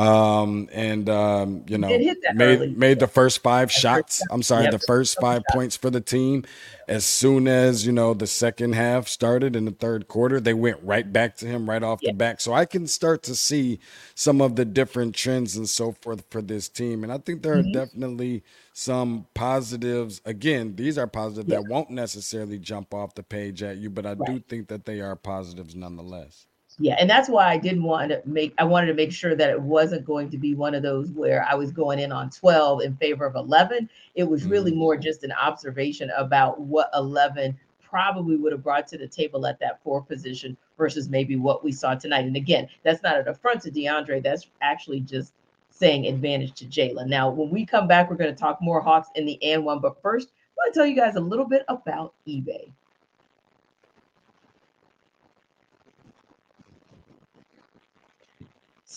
um, 0.00 0.68
and 0.72 1.10
um, 1.10 1.62
you 1.66 1.76
know 1.76 1.88
made 1.88 2.16
early. 2.40 2.68
made 2.68 3.00
the 3.00 3.06
first 3.06 3.42
five 3.42 3.70
shots. 3.70 4.22
I'm 4.30 4.42
sorry, 4.42 4.64
yep. 4.64 4.72
the 4.72 4.78
first 4.78 5.20
five 5.20 5.42
points 5.50 5.76
for 5.76 5.90
the 5.90 6.00
team. 6.00 6.44
As 6.88 7.04
soon 7.04 7.46
as 7.46 7.84
you 7.84 7.92
know 7.92 8.14
the 8.14 8.26
second 8.26 8.72
half 8.72 9.08
started 9.08 9.54
in 9.54 9.66
the 9.66 9.72
third 9.72 10.08
quarter, 10.08 10.40
they 10.40 10.54
went 10.54 10.78
right 10.82 11.10
back 11.12 11.36
to 11.36 11.46
him 11.46 11.68
right 11.68 11.82
off 11.82 12.00
yep. 12.02 12.12
the 12.12 12.16
back. 12.16 12.40
So 12.40 12.54
I 12.54 12.64
can 12.64 12.86
start 12.86 13.22
to 13.24 13.34
see 13.34 13.78
some 14.14 14.40
of 14.40 14.56
the 14.56 14.64
different 14.64 15.14
trends 15.14 15.56
and 15.56 15.68
so 15.68 15.92
forth 15.92 16.24
for 16.30 16.40
this 16.40 16.68
team, 16.68 17.04
and 17.04 17.12
I 17.12 17.18
think 17.18 17.42
there 17.42 17.52
are 17.52 17.62
mm-hmm. 17.62 17.72
definitely 17.72 18.42
some 18.72 19.26
positives. 19.34 20.22
Again, 20.24 20.76
these 20.76 20.96
are 20.96 21.06
positives 21.06 21.48
yep. 21.48 21.60
that 21.60 21.70
won't 21.70 21.90
necessarily 21.90 22.58
jump 22.58 22.94
off 22.94 23.14
the 23.14 23.22
page 23.22 23.62
at 23.62 23.76
you, 23.76 23.90
but 23.90 24.06
I 24.06 24.14
right. 24.14 24.26
do 24.26 24.40
think 24.48 24.68
that 24.68 24.86
they 24.86 25.02
are 25.02 25.14
positives 25.14 25.76
nonetheless 25.76 26.46
yeah 26.80 26.96
and 26.98 27.08
that's 27.08 27.28
why 27.28 27.48
i 27.48 27.56
didn't 27.56 27.82
want 27.82 28.10
to 28.10 28.20
make 28.24 28.52
i 28.58 28.64
wanted 28.64 28.86
to 28.86 28.94
make 28.94 29.12
sure 29.12 29.36
that 29.36 29.50
it 29.50 29.60
wasn't 29.60 30.04
going 30.04 30.30
to 30.30 30.38
be 30.38 30.54
one 30.54 30.74
of 30.74 30.82
those 30.82 31.10
where 31.10 31.46
i 31.48 31.54
was 31.54 31.70
going 31.70 31.98
in 31.98 32.10
on 32.10 32.30
12 32.30 32.80
in 32.82 32.96
favor 32.96 33.24
of 33.24 33.36
11 33.36 33.88
it 34.14 34.24
was 34.24 34.44
really 34.44 34.74
more 34.74 34.94
mm-hmm. 34.94 35.02
just 35.02 35.22
an 35.22 35.32
observation 35.32 36.10
about 36.16 36.60
what 36.60 36.90
11 36.94 37.56
probably 37.82 38.36
would 38.36 38.52
have 38.52 38.62
brought 38.62 38.86
to 38.86 38.96
the 38.96 39.06
table 39.06 39.46
at 39.46 39.58
that 39.58 39.82
four 39.82 40.00
position 40.00 40.56
versus 40.78 41.08
maybe 41.08 41.34
what 41.34 41.64
we 41.64 41.72
saw 41.72 41.94
tonight. 41.94 42.24
And 42.24 42.36
again 42.36 42.68
that's 42.84 43.02
not 43.02 43.18
an 43.18 43.28
affront 43.28 43.62
to 43.62 43.70
deandre 43.70 44.22
that's 44.22 44.46
actually 44.62 45.00
just 45.00 45.32
saying 45.70 46.06
advantage 46.06 46.52
to 46.52 46.66
jalen 46.66 47.06
now 47.06 47.30
when 47.30 47.48
we 47.48 47.64
come 47.64 47.86
back 47.86 48.10
we're 48.10 48.16
going 48.16 48.34
to 48.34 48.38
talk 48.38 48.60
more 48.60 48.80
hawks 48.80 49.08
in 49.14 49.24
the 49.24 49.42
and 49.42 49.64
one 49.64 49.80
but 49.80 50.00
first 50.02 50.28
i 50.28 50.52
want 50.58 50.74
to 50.74 50.78
tell 50.78 50.86
you 50.86 50.96
guys 50.96 51.14
a 51.14 51.20
little 51.20 51.46
bit 51.46 51.64
about 51.68 52.12
ebay 52.28 52.70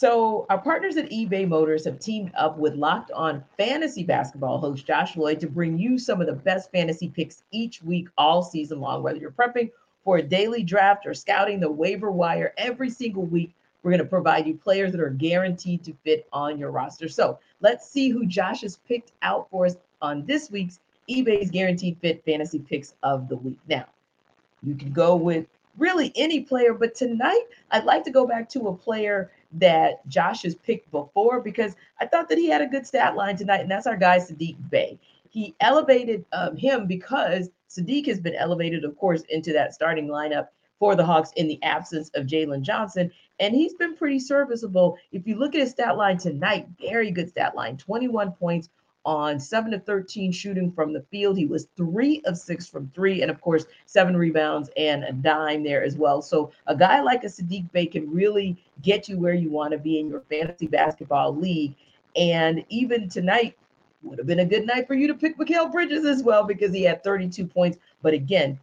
So, 0.03 0.45
our 0.49 0.57
partners 0.57 0.97
at 0.97 1.09
eBay 1.11 1.47
Motors 1.47 1.85
have 1.85 1.97
teamed 1.97 2.33
up 2.35 2.57
with 2.57 2.75
Locked 2.75 3.11
On 3.11 3.41
Fantasy 3.57 4.03
Basketball 4.03 4.57
host 4.57 4.85
Josh 4.85 5.15
Lloyd 5.15 5.39
to 5.39 5.47
bring 5.47 5.79
you 5.79 5.97
some 5.97 6.19
of 6.19 6.27
the 6.27 6.33
best 6.33 6.69
fantasy 6.73 7.07
picks 7.07 7.43
each 7.51 7.81
week, 7.81 8.09
all 8.17 8.43
season 8.43 8.81
long. 8.81 9.01
Whether 9.01 9.19
you're 9.19 9.31
prepping 9.31 9.71
for 10.03 10.17
a 10.17 10.21
daily 10.21 10.61
draft 10.61 11.05
or 11.05 11.13
scouting 11.13 11.61
the 11.61 11.71
waiver 11.71 12.11
wire 12.11 12.53
every 12.57 12.89
single 12.89 13.23
week, 13.23 13.55
we're 13.81 13.91
going 13.91 14.03
to 14.03 14.05
provide 14.05 14.45
you 14.45 14.55
players 14.55 14.91
that 14.91 14.99
are 14.99 15.09
guaranteed 15.09 15.85
to 15.85 15.93
fit 16.03 16.27
on 16.33 16.59
your 16.59 16.71
roster. 16.71 17.07
So, 17.07 17.39
let's 17.61 17.89
see 17.89 18.09
who 18.09 18.25
Josh 18.25 18.59
has 18.59 18.79
picked 18.85 19.13
out 19.21 19.47
for 19.51 19.67
us 19.67 19.77
on 20.01 20.25
this 20.25 20.51
week's 20.51 20.81
eBay's 21.09 21.49
Guaranteed 21.49 21.97
Fit 22.01 22.25
Fantasy 22.25 22.59
Picks 22.59 22.93
of 23.03 23.29
the 23.29 23.37
Week. 23.37 23.57
Now, 23.69 23.85
you 24.63 24.75
can 24.75 24.91
go 24.91 25.15
with 25.15 25.45
really 25.77 26.11
any 26.15 26.41
player. 26.41 26.73
But 26.73 26.95
tonight, 26.95 27.43
I'd 27.71 27.85
like 27.85 28.03
to 28.03 28.11
go 28.11 28.27
back 28.27 28.49
to 28.49 28.67
a 28.67 28.75
player 28.75 29.31
that 29.53 30.07
Josh 30.07 30.43
has 30.43 30.55
picked 30.55 30.89
before 30.91 31.39
because 31.41 31.75
I 31.99 32.05
thought 32.05 32.29
that 32.29 32.37
he 32.37 32.49
had 32.49 32.61
a 32.61 32.67
good 32.67 32.87
stat 32.87 33.15
line 33.15 33.37
tonight, 33.37 33.61
and 33.61 33.71
that's 33.71 33.87
our 33.87 33.97
guy 33.97 34.19
Saddiq 34.19 34.57
Bey. 34.69 34.99
He 35.29 35.55
elevated 35.59 36.25
um, 36.31 36.55
him 36.55 36.87
because 36.87 37.49
Saddiq 37.69 38.07
has 38.07 38.19
been 38.19 38.35
elevated, 38.35 38.83
of 38.83 38.97
course, 38.97 39.23
into 39.29 39.53
that 39.53 39.73
starting 39.73 40.07
lineup 40.07 40.47
for 40.79 40.95
the 40.95 41.05
Hawks 41.05 41.31
in 41.35 41.47
the 41.47 41.61
absence 41.63 42.09
of 42.15 42.25
Jalen 42.25 42.61
Johnson. 42.61 43.11
And 43.39 43.55
he's 43.55 43.73
been 43.73 43.95
pretty 43.95 44.19
serviceable. 44.19 44.97
If 45.11 45.25
you 45.27 45.35
look 45.35 45.55
at 45.55 45.61
his 45.61 45.71
stat 45.71 45.97
line 45.97 46.17
tonight, 46.17 46.67
very 46.79 47.09
good 47.11 47.29
stat 47.29 47.55
line 47.55 47.77
21 47.77 48.33
points 48.33 48.69
on 49.05 49.39
7 49.39 49.73
of 49.73 49.85
13 49.85 50.31
shooting 50.31 50.71
from 50.71 50.93
the 50.93 51.01
field. 51.11 51.37
He 51.37 51.45
was 51.45 51.67
3 51.75 52.21
of 52.25 52.37
6 52.37 52.67
from 52.67 52.91
3 52.95 53.21
and 53.21 53.29
of 53.31 53.41
course 53.41 53.65
7 53.85 54.15
rebounds 54.15 54.69
and 54.77 55.03
a 55.03 55.11
dime 55.11 55.63
there 55.63 55.83
as 55.83 55.95
well. 55.97 56.21
So 56.21 56.51
a 56.67 56.75
guy 56.75 57.01
like 57.01 57.23
a 57.23 57.27
Saddiq 57.27 57.71
Bey 57.71 57.85
can 57.85 58.09
really 58.09 58.57
get 58.81 59.09
you 59.09 59.19
where 59.19 59.33
you 59.33 59.49
want 59.49 59.71
to 59.71 59.77
be 59.77 59.99
in 59.99 60.07
your 60.07 60.21
fantasy 60.21 60.67
basketball 60.67 61.35
league. 61.35 61.75
And 62.15 62.63
even 62.69 63.09
tonight 63.09 63.57
would 64.03 64.17
have 64.17 64.27
been 64.27 64.39
a 64.39 64.45
good 64.45 64.65
night 64.65 64.87
for 64.87 64.93
you 64.93 65.07
to 65.07 65.13
pick 65.13 65.37
Mikal 65.37 65.71
Bridges 65.71 66.05
as 66.05 66.23
well 66.23 66.43
because 66.43 66.73
he 66.73 66.83
had 66.83 67.03
32 67.03 67.45
points. 67.45 67.77
But 68.01 68.13
again, 68.13 68.59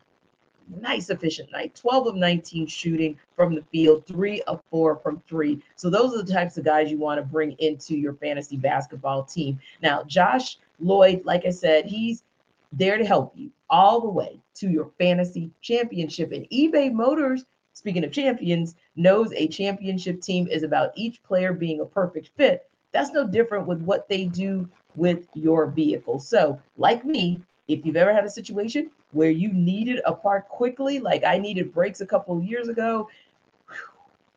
nice 0.81 1.11
efficient 1.11 1.51
night. 1.53 1.75
12 1.75 2.09
of 2.09 2.15
19 2.17 2.67
shooting 2.67 3.19
from 3.35 3.55
the 3.55 3.63
field 3.73 4.07
three 4.07 4.43
of 4.43 4.63
four 4.71 4.97
from 4.97 5.23
three. 5.29 5.63
So 5.77 5.91
those 5.91 6.15
are 6.15 6.23
the 6.23 6.33
types 6.33 6.57
of 6.59 6.65
guys 6.65 6.91
you 6.91 6.99
want 6.99 7.19
to 7.19 7.27
bring 7.27 7.53
into 7.59 7.97
your 7.97 8.15
fantasy 8.15 8.57
basketball 8.57 9.25
team. 9.25 9.59
Now 9.83 10.03
josh 10.05 10.59
lloyd 10.83 11.23
like 11.27 11.45
i 11.45 11.51
said 11.51 11.85
he's 11.85 12.25
there 12.73 12.97
to 12.97 13.05
help 13.05 13.33
you 13.37 13.51
all 13.69 14.01
the 14.01 14.09
way 14.09 14.41
to 14.55 14.69
your 14.69 14.91
fantasy 14.99 15.51
championship. 15.61 16.33
And 16.33 16.49
ebay 16.51 16.93
motors 16.93 17.45
speaking 17.73 18.05
of 18.05 18.13
champions 18.13 18.75
knows 18.97 19.33
a 19.33 19.49
championship 19.49 20.21
team 20.21 20.47
is 20.49 20.63
about 20.63 20.93
each 20.95 21.23
player 21.23 21.53
being 21.53 21.81
a 21.81 21.85
perfect 21.87 22.31
fit. 22.37 22.69
That's 22.93 23.13
no 23.13 23.27
different 23.27 23.67
with 23.67 23.81
what 23.83 24.09
they 24.09 24.27
do 24.27 24.69
with 24.97 25.29
your 25.35 25.67
vehicle. 25.67 26.19
So 26.19 26.61
like 26.77 27.05
me 27.05 27.41
if 27.73 27.87
you've 27.87 27.97
ever 27.97 28.13
had 28.13 28.25
a 28.25 28.31
situation 28.31 28.91
where 29.13 29.31
you 29.31 29.53
needed 29.53 30.01
a 30.05 30.13
part 30.13 30.49
quickly, 30.49 30.99
like 30.99 31.25
I 31.25 31.39
needed 31.39 31.73
brakes 31.73 32.01
a 32.01 32.07
couple 32.07 32.41
years 32.43 32.69
ago, 32.69 33.09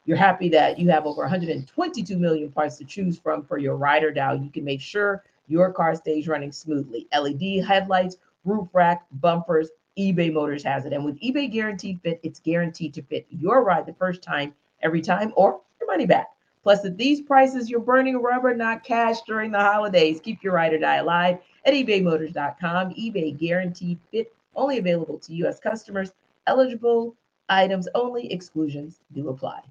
you're 0.06 0.18
happy 0.18 0.50
that 0.50 0.78
you 0.78 0.90
have 0.90 1.06
over 1.06 1.22
122 1.22 2.18
million 2.18 2.52
parts 2.52 2.78
to 2.78 2.86
choose 2.86 3.18
from 3.18 3.44
for 3.44 3.58
your 3.58 3.76
ride 3.76 4.04
or 4.04 4.12
die. 4.12 4.34
You 4.34 4.50
can 4.50 4.64
make 4.64 4.82
sure 4.82 5.24
your 5.48 5.72
car 5.72 5.96
stays 5.96 6.28
running 6.28 6.52
smoothly. 6.52 7.08
LED 7.18 7.66
headlights, 7.66 8.18
roof 8.44 8.68
rack, 8.74 9.06
bumpers, 9.14 9.70
eBay 9.98 10.32
Motors 10.32 10.64
has 10.64 10.86
it. 10.86 10.94
And 10.94 11.06
with 11.06 11.20
eBay 11.22 11.52
Guaranteed 11.52 12.02
Fit, 12.02 12.20
it's 12.24 12.40
guaranteed 12.40 12.94
to 12.96 13.02
fit 13.04 13.26
your 13.30 13.64
ride 13.64 13.86
the 13.86 13.94
first 13.94 14.22
time, 14.22 14.54
every 14.82 15.02
time, 15.02 15.32
or 15.36 15.62
your 15.80 15.88
money 15.88 16.06
back. 16.06 16.28
Plus, 16.64 16.86
at 16.86 16.98
these 16.98 17.22
prices, 17.22 17.70
you're 17.70 17.80
burning 17.80 18.22
rubber, 18.22 18.56
not 18.56 18.84
cash 18.84 19.22
during 19.28 19.52
the 19.52 19.60
holidays. 19.60 20.20
Keep 20.22 20.44
your 20.44 20.54
ride 20.54 20.74
or 20.74 20.80
die 20.80 20.98
alive 20.98 21.40
at 21.66 21.74
ebaymotors.com. 21.74 22.94
eBay 22.94 23.38
Guaranteed 23.38 24.00
Fit 24.12 24.34
only 24.56 24.78
available 24.78 25.18
to 25.20 25.34
U.S. 25.36 25.60
customers. 25.60 26.12
Eligible 26.48 27.16
items 27.50 27.88
only. 27.96 28.32
Exclusions 28.32 29.00
do 29.14 29.30
apply. 29.30 29.62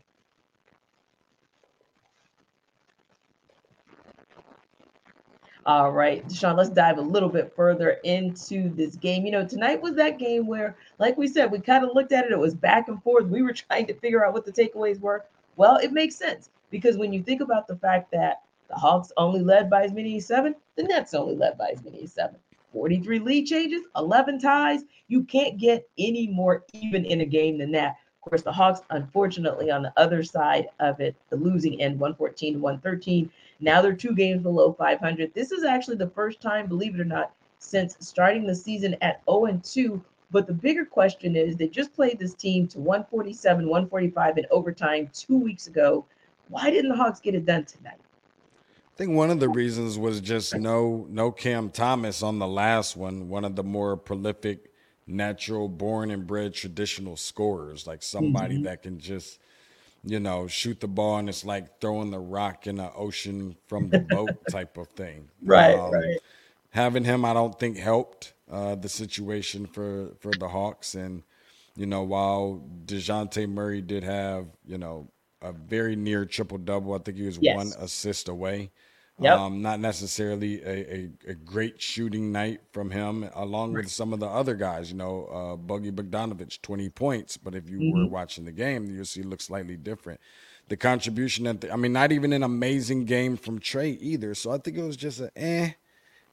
All 5.65 5.93
right, 5.93 6.27
Deshaun, 6.27 6.57
let's 6.57 6.71
dive 6.71 6.99
a 6.99 7.03
little 7.03 7.29
bit 7.29 7.53
further 7.55 7.91
into 8.03 8.69
this 8.75 8.97
game. 8.97 9.25
You 9.25 9.31
know, 9.31 9.47
tonight 9.47 9.81
was 9.81 9.95
that 9.95 10.19
game 10.19 10.49
where, 10.49 10.77
like 10.99 11.17
we 11.17 11.29
said, 11.29 11.53
we 11.53 11.61
kind 11.61 11.85
of 11.85 11.95
looked 11.95 12.11
at 12.11 12.25
it, 12.25 12.33
it 12.33 12.39
was 12.39 12.55
back 12.55 12.89
and 12.89 13.01
forth. 13.05 13.27
We 13.27 13.43
were 13.43 13.53
trying 13.69 13.87
to 13.87 13.95
figure 13.95 14.27
out 14.27 14.33
what 14.33 14.45
the 14.45 14.51
takeaways 14.51 14.99
were. 14.99 15.25
Well, 15.55 15.77
it 15.77 15.93
makes 15.93 16.17
sense 16.17 16.51
because 16.71 16.97
when 16.97 17.13
you 17.13 17.23
think 17.23 17.43
about 17.43 17.69
the 17.69 17.77
fact 17.77 18.11
that 18.11 18.43
the 18.73 18.79
Hawks 18.79 19.13
only 19.19 19.43
led 19.43 19.69
by 19.69 19.85
as 19.85 19.93
many 19.93 20.17
as 20.17 20.27
seven, 20.27 20.55
the 20.77 20.85
Nets 20.85 21.13
only 21.13 21.37
led 21.37 21.59
by 21.59 21.69
as 21.69 21.85
many 21.85 22.05
as 22.05 22.13
seven. 22.15 22.37
43 22.73 23.19
lead 23.19 23.45
changes, 23.45 23.83
11 23.97 24.39
ties. 24.39 24.85
You 25.09 25.25
can't 25.25 25.59
get 25.59 25.87
any 25.99 26.29
more 26.29 26.65
even 26.73 27.05
in 27.05 27.21
a 27.21 27.27
game 27.27 27.59
than 27.59 27.71
that. 27.73 27.97
Of 28.17 28.31
course, 28.31 28.41
the 28.41 28.53
Hawks, 28.53 28.81
unfortunately, 28.89 29.71
on 29.71 29.83
the 29.83 29.93
other 29.99 30.23
side 30.23 30.69
of 30.81 31.01
it, 31.01 31.15
the 31.29 31.37
losing 31.37 31.83
end, 31.83 32.01
114 32.01 32.55
to 32.55 32.61
113. 32.61 33.31
Now 33.61 33.83
they're 33.83 33.93
two 33.93 34.15
games 34.15 34.43
below 34.43 34.73
500. 34.73 35.35
This 35.35 35.53
is 35.53 35.65
actually 35.65 35.97
the 35.97 36.09
first 36.09 36.41
time, 36.41 36.67
believe 36.67 36.95
it 36.95 37.01
or 37.01 37.05
not, 37.05 37.33
since 37.59 37.99
starting 38.01 38.47
the 38.47 38.55
season 38.55 38.97
at 39.03 39.21
0 39.29 39.47
and 39.47 39.63
2. 39.63 40.03
But 40.31 40.47
the 40.47 40.55
bigger 40.55 40.87
question 40.87 41.37
is 41.37 41.57
they 41.57 41.69
just 41.69 41.93
played 41.93 42.19
this 42.19 42.33
team 42.33 42.67
to 42.69 42.79
147, 42.79 43.69
145 43.69 44.39
in 44.39 44.47
overtime 44.51 45.11
two 45.13 45.37
weeks 45.37 45.67
ago. 45.67 46.07
Why 46.49 46.71
didn't 46.71 46.89
the 46.89 46.97
Hawks 46.97 47.21
get 47.21 47.35
it 47.35 47.45
done 47.45 47.67
tonight? 47.67 48.01
I 48.93 48.97
think 48.97 49.13
one 49.13 49.31
of 49.31 49.41
the 49.41 49.49
reasons 49.49 49.99
was 49.99 50.21
just 50.21 50.55
no 50.55 51.07
no 51.09 51.33
Cam 51.33 51.71
Thomas 51.71 52.23
on 52.23 52.39
the 52.39 52.47
last 52.47 52.95
one, 52.95 53.29
one 53.29 53.45
of 53.45 53.57
the 53.57 53.65
more 53.65 53.97
prolific, 53.97 54.71
natural 55.07 55.69
born 55.69 56.11
and 56.11 56.27
bred 56.27 56.53
traditional 56.53 57.17
scorers, 57.17 57.87
like 57.87 58.03
somebody 58.03 58.57
mm-hmm. 58.57 58.65
that 58.65 58.83
can 58.83 58.99
just, 58.99 59.39
you 60.05 60.21
know, 60.21 60.47
shoot 60.47 60.79
the 60.81 60.89
ball 60.89 61.17
and 61.17 61.31
it's 61.31 61.45
like 61.45 61.81
throwing 61.81 62.11
the 62.11 62.19
rock 62.19 62.67
in 62.67 62.77
the 62.77 62.93
ocean 62.93 63.57
from 63.67 63.89
the 63.89 64.01
boat 64.01 64.31
type 64.51 64.77
of 64.77 64.89
thing. 64.89 65.29
Right, 65.43 65.79
um, 65.79 65.91
right. 65.91 66.19
Having 66.71 67.05
him, 67.05 67.25
I 67.25 67.33
don't 67.33 67.59
think 67.59 67.79
helped 67.79 68.35
uh, 68.51 68.75
the 68.75 68.91
situation 68.91 69.67
for 69.67 70.11
for 70.21 70.33
the 70.33 70.49
Hawks. 70.49 70.95
And 70.95 71.23
you 71.77 71.87
know, 71.87 72.03
while 72.03 72.63
Dejounte 72.85 73.49
Murray 73.49 73.81
did 73.81 74.05
have, 74.05 74.49
you 74.67 74.77
know, 74.77 75.09
a 75.43 75.53
very 75.53 75.97
near 75.97 76.25
triple 76.25 76.59
double. 76.59 76.95
I 76.95 76.99
think 76.99 77.17
he 77.17 77.25
was 77.25 77.39
yes. 77.41 77.57
one 77.57 77.73
assist 77.79 78.29
away. 78.29 78.71
Yep. 79.21 79.39
Um, 79.39 79.63
not 79.63 79.79
necessarily 79.79 80.63
a, 80.63 80.69
a, 80.69 81.11
a, 81.29 81.35
great 81.35 81.81
shooting 81.81 82.33
night 82.33 82.61
from 82.73 82.91
him, 82.91 83.29
along 83.35 83.73
right. 83.73 83.85
with 83.85 83.93
some 83.93 84.13
of 84.13 84.21
the 84.21 84.27
other 84.27 84.55
guys. 84.55 84.91
You 84.91 84.97
know, 84.97 85.27
uh, 85.27 85.57
Bogi 85.57 85.93
Bogdanovic, 85.93 86.61
20 86.63 86.89
points. 86.89 87.37
But 87.37 87.55
if 87.55 87.69
you 87.69 87.79
mm-hmm. 87.79 88.05
were 88.05 88.09
watching 88.09 88.47
the 88.47 88.53
game, 88.53 88.87
you'll 88.87 89.05
see 89.05 89.21
it 89.21 89.27
looks 89.27 89.45
slightly 89.45 89.77
different. 89.77 90.19
The 90.69 90.77
contribution 90.77 91.47
at 91.47 91.61
the, 91.61 91.73
I 91.73 91.77
mean, 91.77 91.93
not 91.93 92.11
even 92.11 92.33
an 92.33 92.43
amazing 92.43 93.05
game 93.05 93.37
from 93.37 93.61
Trae 93.61 93.99
either. 94.01 94.35
So 94.35 94.51
I 94.51 94.59
think 94.59 94.79
it 94.79 94.83
was 94.83 94.97
just 94.97 95.21
a 95.21 95.31
eh. 95.37 95.73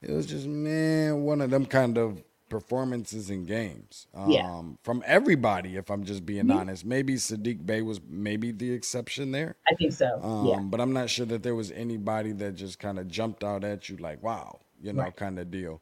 It 0.01 0.11
was 0.11 0.25
just, 0.25 0.47
man, 0.47 1.23
one 1.23 1.41
of 1.41 1.49
them 1.49 1.65
kind 1.65 1.97
of 1.97 2.23
performances 2.49 3.29
in 3.29 3.45
games 3.45 4.07
um, 4.13 4.29
yeah. 4.29 4.61
from 4.83 5.03
everybody. 5.05 5.77
If 5.77 5.89
I'm 5.89 6.03
just 6.03 6.25
being 6.25 6.45
mm-hmm. 6.45 6.57
honest, 6.57 6.85
maybe 6.85 7.15
Saddiq 7.15 7.65
Bey 7.65 7.81
was 7.81 8.01
maybe 8.07 8.51
the 8.51 8.71
exception 8.71 9.31
there. 9.31 9.55
I 9.69 9.75
think 9.75 9.93
so. 9.93 10.19
Um, 10.21 10.45
yeah. 10.45 10.59
But 10.59 10.81
I'm 10.81 10.93
not 10.93 11.09
sure 11.09 11.25
that 11.27 11.43
there 11.43 11.55
was 11.55 11.71
anybody 11.71 12.31
that 12.33 12.55
just 12.55 12.79
kind 12.79 12.99
of 12.99 13.07
jumped 13.07 13.43
out 13.43 13.63
at 13.63 13.89
you 13.89 13.97
like, 13.97 14.21
wow, 14.23 14.59
you 14.81 14.93
know, 14.93 15.03
right. 15.03 15.15
kind 15.15 15.39
of 15.39 15.51
deal. 15.51 15.81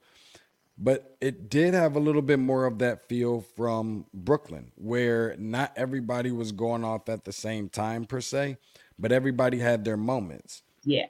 But 0.77 1.15
it 1.21 1.49
did 1.49 1.73
have 1.73 1.95
a 1.95 1.99
little 1.99 2.21
bit 2.21 2.37
more 2.37 2.65
of 2.65 2.77
that 2.79 3.07
feel 3.09 3.41
from 3.55 4.05
Brooklyn, 4.13 4.71
where 4.75 5.35
not 5.39 5.73
everybody 5.75 6.31
was 6.31 6.51
going 6.51 6.83
off 6.83 7.09
at 7.09 7.25
the 7.25 7.33
same 7.33 7.67
time 7.67 8.05
per 8.05 8.21
se, 8.21 8.57
but 8.99 9.11
everybody 9.11 9.57
had 9.57 9.83
their 9.83 9.97
moments. 9.97 10.61
Yeah. 10.83 11.07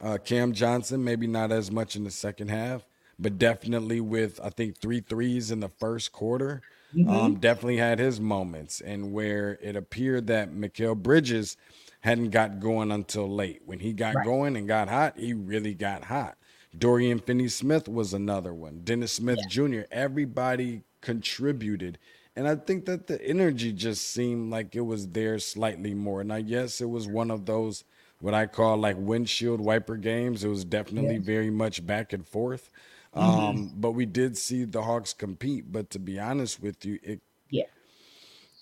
Uh, 0.00 0.16
Cam 0.16 0.52
Johnson, 0.52 1.04
maybe 1.04 1.26
not 1.26 1.52
as 1.52 1.70
much 1.70 1.96
in 1.96 2.04
the 2.04 2.10
second 2.10 2.48
half 2.48 2.86
but 3.18 3.38
definitely 3.38 4.00
with 4.00 4.40
I 4.42 4.50
think 4.50 4.78
three 4.78 5.00
threes 5.00 5.50
in 5.50 5.60
the 5.60 5.68
first 5.68 6.12
quarter. 6.12 6.62
Mm-hmm. 6.94 7.10
Um, 7.10 7.34
definitely 7.34 7.78
had 7.78 7.98
his 7.98 8.20
moments, 8.20 8.80
and 8.80 9.12
where 9.12 9.58
it 9.60 9.74
appeared 9.74 10.28
that 10.28 10.52
Mikal 10.54 10.96
Bridges 10.96 11.56
hadn't 12.02 12.30
got 12.30 12.60
going 12.60 12.92
until 12.92 13.28
late. 13.28 13.62
When 13.64 13.80
he 13.80 13.92
got 13.92 14.14
right. 14.14 14.24
going 14.24 14.56
and 14.56 14.68
got 14.68 14.88
hot, 14.88 15.18
he 15.18 15.34
really 15.34 15.74
got 15.74 16.04
hot. 16.04 16.36
Dorian 16.76 17.18
Finney 17.18 17.48
Smith 17.48 17.88
was 17.88 18.12
another 18.12 18.52
one. 18.54 18.82
Dennis 18.84 19.12
Smith 19.12 19.38
yeah. 19.40 19.48
Jr. 19.48 19.80
Everybody 19.90 20.82
contributed. 21.00 21.98
And 22.36 22.48
I 22.48 22.56
think 22.56 22.84
that 22.86 23.06
the 23.06 23.24
energy 23.24 23.72
just 23.72 24.08
seemed 24.10 24.50
like 24.50 24.74
it 24.74 24.80
was 24.80 25.08
there 25.08 25.38
slightly 25.38 25.94
more. 25.94 26.24
Now, 26.24 26.36
yes, 26.36 26.80
it 26.80 26.90
was 26.90 27.06
one 27.06 27.30
of 27.30 27.46
those 27.46 27.84
what 28.20 28.34
I 28.34 28.46
call 28.46 28.76
like 28.76 28.96
windshield 28.98 29.60
wiper 29.60 29.96
games. 29.96 30.44
It 30.44 30.48
was 30.48 30.64
definitely 30.64 31.14
yeah. 31.14 31.22
very 31.22 31.50
much 31.50 31.86
back 31.86 32.12
and 32.12 32.26
forth. 32.26 32.70
Mm-hmm. 33.14 33.40
Um, 33.40 33.72
but 33.76 33.92
we 33.92 34.06
did 34.06 34.36
see 34.36 34.64
the 34.64 34.82
Hawks 34.82 35.12
compete. 35.12 35.70
But 35.70 35.90
to 35.90 35.98
be 35.98 36.18
honest 36.18 36.60
with 36.60 36.84
you, 36.84 36.98
it 37.02 37.20
yeah, 37.50 37.64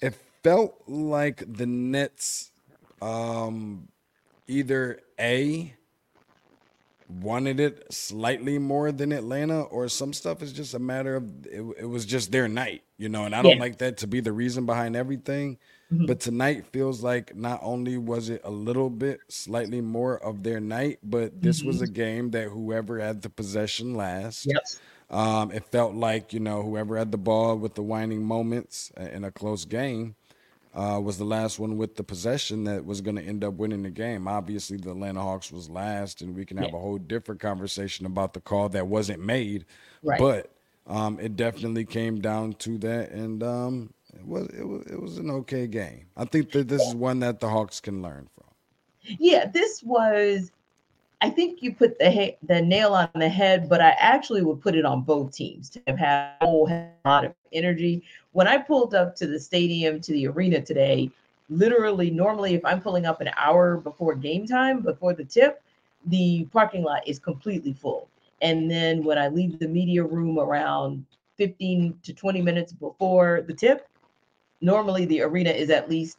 it 0.00 0.14
felt 0.42 0.82
like 0.86 1.44
the 1.46 1.66
Nets 1.66 2.50
um, 3.00 3.88
either 4.46 5.00
a 5.18 5.74
wanted 7.20 7.60
it 7.60 7.92
slightly 7.92 8.58
more 8.58 8.90
than 8.92 9.12
Atlanta, 9.12 9.62
or 9.62 9.88
some 9.88 10.12
stuff 10.12 10.42
is 10.42 10.52
just 10.52 10.74
a 10.74 10.78
matter 10.78 11.16
of 11.16 11.46
it, 11.46 11.62
it 11.80 11.88
was 11.88 12.06
just 12.06 12.32
their 12.32 12.48
night, 12.48 12.82
you 12.98 13.08
know. 13.08 13.24
And 13.24 13.34
I 13.34 13.42
don't 13.42 13.56
yeah. 13.56 13.60
like 13.60 13.78
that 13.78 13.98
to 13.98 14.06
be 14.06 14.20
the 14.20 14.32
reason 14.32 14.66
behind 14.66 14.96
everything. 14.96 15.58
Mm-hmm. 15.92 16.06
But 16.06 16.20
tonight 16.20 16.64
feels 16.72 17.02
like 17.02 17.36
not 17.36 17.60
only 17.62 17.98
was 17.98 18.30
it 18.30 18.40
a 18.44 18.50
little 18.50 18.88
bit 18.88 19.20
slightly 19.28 19.80
more 19.80 20.16
of 20.16 20.42
their 20.42 20.58
night, 20.58 21.00
but 21.02 21.42
this 21.42 21.58
mm-hmm. 21.58 21.68
was 21.68 21.82
a 21.82 21.86
game 21.86 22.30
that 22.30 22.48
whoever 22.48 22.98
had 22.98 23.20
the 23.20 23.28
possession 23.28 23.94
last. 23.94 24.46
Yep. 24.46 24.62
Um, 25.10 25.50
it 25.52 25.64
felt 25.66 25.94
like, 25.94 26.32
you 26.32 26.40
know, 26.40 26.62
whoever 26.62 26.96
had 26.96 27.12
the 27.12 27.18
ball 27.18 27.56
with 27.58 27.74
the 27.74 27.82
winding 27.82 28.24
moments 28.24 28.90
in 28.96 29.24
a 29.24 29.30
close 29.30 29.66
game, 29.66 30.14
uh, 30.74 30.98
was 31.02 31.18
the 31.18 31.24
last 31.24 31.58
one 31.58 31.76
with 31.76 31.96
the 31.96 32.02
possession 32.02 32.64
that 32.64 32.86
was 32.86 33.02
going 33.02 33.16
to 33.16 33.22
end 33.22 33.44
up 33.44 33.52
winning 33.54 33.82
the 33.82 33.90
game. 33.90 34.26
Obviously, 34.26 34.78
the 34.78 34.90
Atlanta 34.90 35.20
Hawks 35.20 35.52
was 35.52 35.68
last, 35.68 36.22
and 36.22 36.34
we 36.34 36.46
can 36.46 36.56
have 36.56 36.70
yeah. 36.70 36.76
a 36.76 36.80
whole 36.80 36.96
different 36.96 37.42
conversation 37.42 38.06
about 38.06 38.32
the 38.32 38.40
call 38.40 38.70
that 38.70 38.86
wasn't 38.86 39.22
made. 39.22 39.66
Right. 40.02 40.18
But 40.18 40.50
um, 40.86 41.20
it 41.20 41.36
definitely 41.36 41.84
came 41.84 42.20
down 42.20 42.54
to 42.54 42.78
that, 42.78 43.10
and 43.10 43.42
um, 43.42 43.92
it 44.14 44.26
was 44.26 44.46
it 44.48 44.66
was 44.66 44.86
it 44.86 45.00
was 45.00 45.18
an 45.18 45.30
okay 45.30 45.66
game. 45.66 46.06
I 46.16 46.24
think 46.24 46.52
that 46.52 46.68
this 46.68 46.86
is 46.86 46.94
one 46.94 47.20
that 47.20 47.40
the 47.40 47.48
Hawks 47.48 47.80
can 47.80 48.02
learn 48.02 48.28
from. 48.34 48.48
Yeah, 49.18 49.46
this 49.46 49.82
was. 49.82 50.50
I 51.20 51.30
think 51.30 51.62
you 51.62 51.72
put 51.72 51.98
the 52.00 52.10
ha- 52.10 52.36
the 52.42 52.60
nail 52.60 52.94
on 52.94 53.08
the 53.14 53.28
head, 53.28 53.68
but 53.68 53.80
I 53.80 53.90
actually 53.90 54.42
would 54.42 54.60
put 54.60 54.74
it 54.74 54.84
on 54.84 55.02
both 55.02 55.32
teams 55.32 55.70
to 55.70 55.80
have 55.86 55.98
had 55.98 56.32
a 56.40 56.44
whole 56.44 56.68
lot 57.04 57.24
of 57.24 57.34
energy 57.52 58.02
when 58.32 58.48
I 58.48 58.58
pulled 58.58 58.94
up 58.94 59.14
to 59.16 59.26
the 59.26 59.38
stadium, 59.38 60.00
to 60.00 60.12
the 60.12 60.26
arena 60.26 60.60
today, 60.60 61.10
literally, 61.48 62.10
normally, 62.10 62.54
if 62.54 62.64
I'm 62.64 62.80
pulling 62.80 63.06
up 63.06 63.20
an 63.20 63.30
hour 63.36 63.76
before 63.76 64.14
game 64.14 64.46
time, 64.46 64.80
before 64.80 65.14
the 65.14 65.24
tip, 65.24 65.62
the 66.06 66.48
parking 66.52 66.82
lot 66.82 67.06
is 67.06 67.18
completely 67.18 67.72
full. 67.72 68.08
And 68.40 68.70
then 68.70 69.04
when 69.04 69.18
I 69.18 69.28
leave 69.28 69.58
the 69.58 69.68
media 69.68 70.02
room 70.02 70.38
around 70.38 71.04
15 71.36 71.98
to 72.02 72.12
20 72.12 72.42
minutes 72.42 72.72
before 72.72 73.44
the 73.46 73.54
tip, 73.54 73.86
normally 74.62 75.04
the 75.04 75.20
arena 75.20 75.50
is 75.50 75.70
at 75.70 75.90
least 75.90 76.18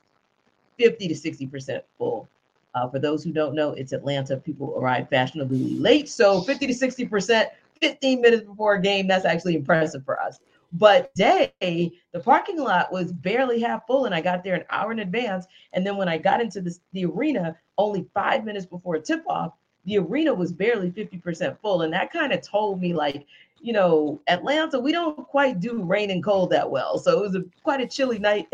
50 0.78 1.08
to 1.08 1.14
60% 1.14 1.82
full. 1.98 2.28
Uh, 2.76 2.90
for 2.90 3.00
those 3.00 3.24
who 3.24 3.32
don't 3.32 3.54
know, 3.54 3.72
it's 3.72 3.94
Atlanta. 3.94 4.38
People 4.38 4.74
arrive 4.78 5.08
fashionably 5.10 5.78
late. 5.80 6.10
So 6.10 6.42
50 6.42 6.68
to 6.68 6.74
60%, 6.74 7.48
15 7.82 8.22
minutes 8.22 8.44
before 8.44 8.76
a 8.76 8.82
game, 8.82 9.08
that's 9.08 9.26
actually 9.26 9.56
impressive 9.56 10.04
for 10.06 10.20
us. 10.20 10.40
But 10.74 11.14
day, 11.14 11.52
the 11.62 12.20
parking 12.20 12.58
lot 12.58 12.92
was 12.92 13.12
barely 13.12 13.62
half 13.62 13.86
full, 13.86 14.06
and 14.06 14.16
I 14.16 14.22
got 14.22 14.44
there 14.44 14.56
an 14.56 14.66
hour 14.72 14.92
in 14.92 15.00
advance. 15.00 15.46
And 15.74 15.86
then 15.86 15.98
when 15.98 16.10
I 16.10 16.18
got 16.18 16.42
into 16.42 16.62
the, 16.62 16.76
the 16.94 17.06
arena, 17.06 17.56
only 17.78 18.08
five 18.14 18.44
minutes 18.44 18.66
before 18.66 18.98
tip 18.98 19.24
off, 19.28 19.54
the 19.86 20.00
arena 20.00 20.34
was 20.34 20.52
barely 20.52 20.90
50% 20.90 21.60
full. 21.62 21.84
And 21.84 21.94
that 21.94 22.12
kind 22.12 22.34
of 22.34 22.42
told 22.42 22.82
me, 22.82 22.94
like, 22.94 23.28
you 23.64 23.72
know, 23.72 24.22
Atlanta, 24.28 24.78
we 24.78 24.92
don't 24.92 25.16
quite 25.30 25.62
do 25.62 25.82
rain 25.82 26.12
and 26.12 26.22
cold 26.22 26.50
that 26.50 26.70
well. 26.70 27.00
So 27.00 27.18
it 27.18 27.22
was 27.22 27.36
a, 27.36 27.46
quite 27.64 27.80
a 27.80 27.88
chilly 27.88 28.20
night. 28.20 28.46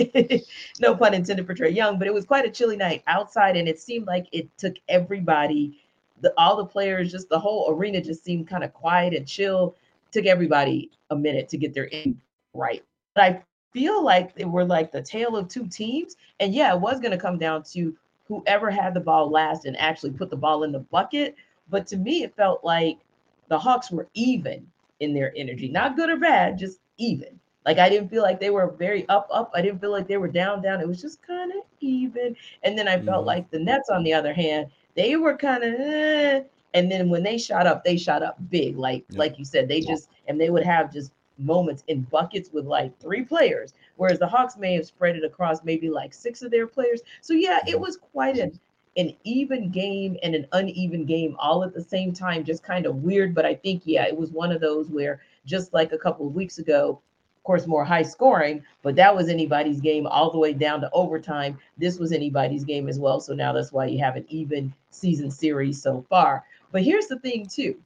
no 0.80 0.96
pun 0.96 1.16
intended 1.16 1.48
for 1.48 1.56
Trae 1.56 1.76
Young, 1.76 1.98
but 1.98 2.08
it 2.08 2.14
was 2.14 2.26
quite 2.26 2.46
a 2.46 2.52
chilly 2.52 2.78
night 2.78 3.02
outside. 3.08 3.58
And 3.58 3.68
it 3.68 3.80
seemed 3.80 4.06
like 4.06 4.28
it 4.32 4.56
took 4.60 4.76
everybody, 4.88 5.82
the, 6.22 6.32
all 6.38 6.56
the 6.56 6.66
players, 6.66 7.12
just 7.12 7.28
the 7.28 7.40
whole 7.40 7.72
arena 7.72 8.02
just 8.02 8.24
seemed 8.24 8.48
kind 8.48 8.64
of 8.64 8.72
quiet 8.72 9.16
and 9.16 9.28
chill 9.28 9.76
took 10.12 10.28
everybody 10.28 10.92
a 11.10 11.16
minute 11.16 11.50
to 11.50 11.58
get 11.58 11.74
their 11.74 11.86
in 11.86 12.22
right. 12.54 12.84
But 13.16 13.24
I 13.24 13.44
feel 13.74 14.04
like 14.04 14.36
they 14.36 14.46
were 14.46 14.64
like 14.64 14.92
the 14.92 15.02
tale 15.02 15.36
of 15.36 15.48
two 15.48 15.68
teams. 15.68 16.18
And 16.40 16.54
yeah, 16.54 16.72
it 16.72 16.80
was 16.80 17.00
going 17.00 17.12
to 17.12 17.18
come 17.18 17.40
down 17.40 17.64
to 17.74 17.98
whoever 18.28 18.70
had 18.70 18.94
the 18.94 19.00
ball 19.00 19.32
last 19.32 19.66
and 19.66 19.76
actually 19.78 20.12
put 20.12 20.30
the 20.30 20.38
ball 20.38 20.64
in 20.66 20.72
the 20.72 20.80
bucket. 20.80 21.36
But 21.68 21.88
to 21.88 21.98
me, 21.98 22.22
it 22.22 22.36
felt 22.36 22.64
like 22.64 23.00
the 23.48 23.58
Hawks 23.58 23.90
were 23.90 24.08
even 24.14 24.68
in 25.00 25.14
their 25.14 25.34
energy, 25.36 25.68
not 25.68 25.96
good 25.96 26.10
or 26.10 26.18
bad, 26.18 26.58
just 26.58 26.80
even. 26.98 27.40
Like 27.66 27.78
I 27.78 27.90
didn't 27.90 28.10
feel 28.10 28.24
like 28.24 28.40
they 28.40 28.50
were 28.50 28.72
very 28.72 29.08
up, 29.10 29.28
up. 29.32 29.52
I 29.54 29.62
didn't 29.62 29.80
feel 29.80 29.92
like 29.92 30.08
they 30.08 30.18
were 30.18 30.28
down, 30.28 30.62
down. 30.62 30.82
It 30.82 30.88
was 30.88 31.02
just 31.02 31.22
kind 31.22 31.52
of 31.52 31.64
even. 31.82 32.36
And 32.64 32.78
then 32.78 32.88
I 32.88 32.96
felt 32.96 33.20
mm-hmm. 33.20 33.28
like 33.28 33.52
the 33.52 33.60
Nets, 33.60 33.90
on 33.90 34.04
the 34.04 34.14
other 34.14 34.34
hand, 34.34 34.68
they 34.96 35.16
were 35.16 35.36
kind 35.36 35.64
of 35.64 35.74
eh, 35.80 36.42
and 36.74 36.92
then 36.92 37.10
when 37.10 37.24
they 37.24 37.38
shot 37.38 37.68
up, 37.68 37.84
they 37.84 37.98
shot 37.98 38.24
up 38.24 38.38
big. 38.50 38.78
Like 38.78 39.06
yeah. 39.10 39.20
like 39.20 39.38
you 39.38 39.46
said, 39.46 39.68
they 39.68 39.82
just 39.82 40.10
and 40.28 40.40
they 40.40 40.50
would 40.50 40.64
have 40.64 40.92
just 40.92 41.12
moments 41.38 41.84
in 41.88 42.02
buckets 42.04 42.52
with 42.52 42.66
like 42.66 42.98
three 43.00 43.24
players, 43.24 43.74
whereas 43.96 44.20
the 44.20 44.28
Hawks 44.28 44.58
may 44.58 44.74
have 44.76 44.86
spread 44.86 45.16
it 45.16 45.24
across 45.24 45.64
maybe 45.64 45.90
like 45.90 46.14
six 46.14 46.42
of 46.42 46.52
their 46.52 46.68
players. 46.68 47.02
So 47.22 47.34
yeah, 47.34 47.60
it 47.68 47.80
was 47.80 47.98
quite 47.98 48.38
an 48.38 48.60
an 49.00 49.16
even 49.24 49.70
game 49.70 50.18
and 50.24 50.36
an 50.36 50.46
uneven 50.52 51.06
game 51.06 51.36
all 51.40 51.64
at 51.64 51.74
the 51.74 51.82
same 51.82 52.12
time, 52.12 52.44
just 52.44 52.64
kind 52.64 52.86
of 52.86 52.98
weird. 52.98 53.34
But 53.34 53.46
I 53.46 53.56
think 53.56 53.84
yeah, 53.86 54.06
it 54.06 54.18
was 54.18 54.32
one 54.32 54.52
of 54.52 54.60
those 54.60 54.90
where 54.90 55.22
just 55.46 55.74
like 55.74 55.94
a 55.94 55.98
couple 55.98 56.28
of 56.28 56.36
weeks 56.36 56.58
ago, 56.58 57.02
of 57.38 57.44
course, 57.44 57.66
more 57.66 57.86
high 57.86 58.04
scoring, 58.04 58.62
but 58.84 58.98
that 58.98 59.16
was 59.16 59.30
anybody's 59.30 59.80
game 59.80 60.06
all 60.06 60.30
the 60.30 60.38
way 60.38 60.52
down 60.52 60.82
to 60.82 60.90
overtime. 60.92 61.58
This 61.78 61.98
was 61.98 62.12
anybody's 62.12 62.66
game 62.66 62.90
as 62.90 63.00
well. 63.00 63.22
So 63.22 63.34
now 63.34 63.54
that's 63.54 63.72
why 63.72 63.86
you 63.86 64.00
have 64.00 64.18
an 64.18 64.26
even 64.28 64.74
season 64.92 65.32
series 65.32 65.82
so 65.82 66.06
far. 66.10 66.44
But 66.74 66.84
here's 66.84 67.08
the 67.08 67.20
thing, 67.20 67.48
too. 67.48 67.80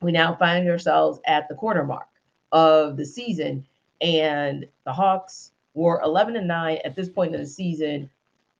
We 0.00 0.12
now 0.12 0.34
find 0.36 0.68
ourselves 0.68 1.18
at 1.26 1.48
the 1.48 1.56
quarter 1.56 1.84
mark 1.84 2.06
of 2.52 2.96
the 2.96 3.04
season, 3.04 3.66
and 4.00 4.64
the 4.84 4.92
Hawks 4.92 5.50
were 5.74 6.00
11 6.02 6.36
and 6.36 6.48
9 6.48 6.78
at 6.84 6.94
this 6.94 7.08
point 7.08 7.34
in 7.34 7.40
the 7.40 7.46
season 7.46 8.08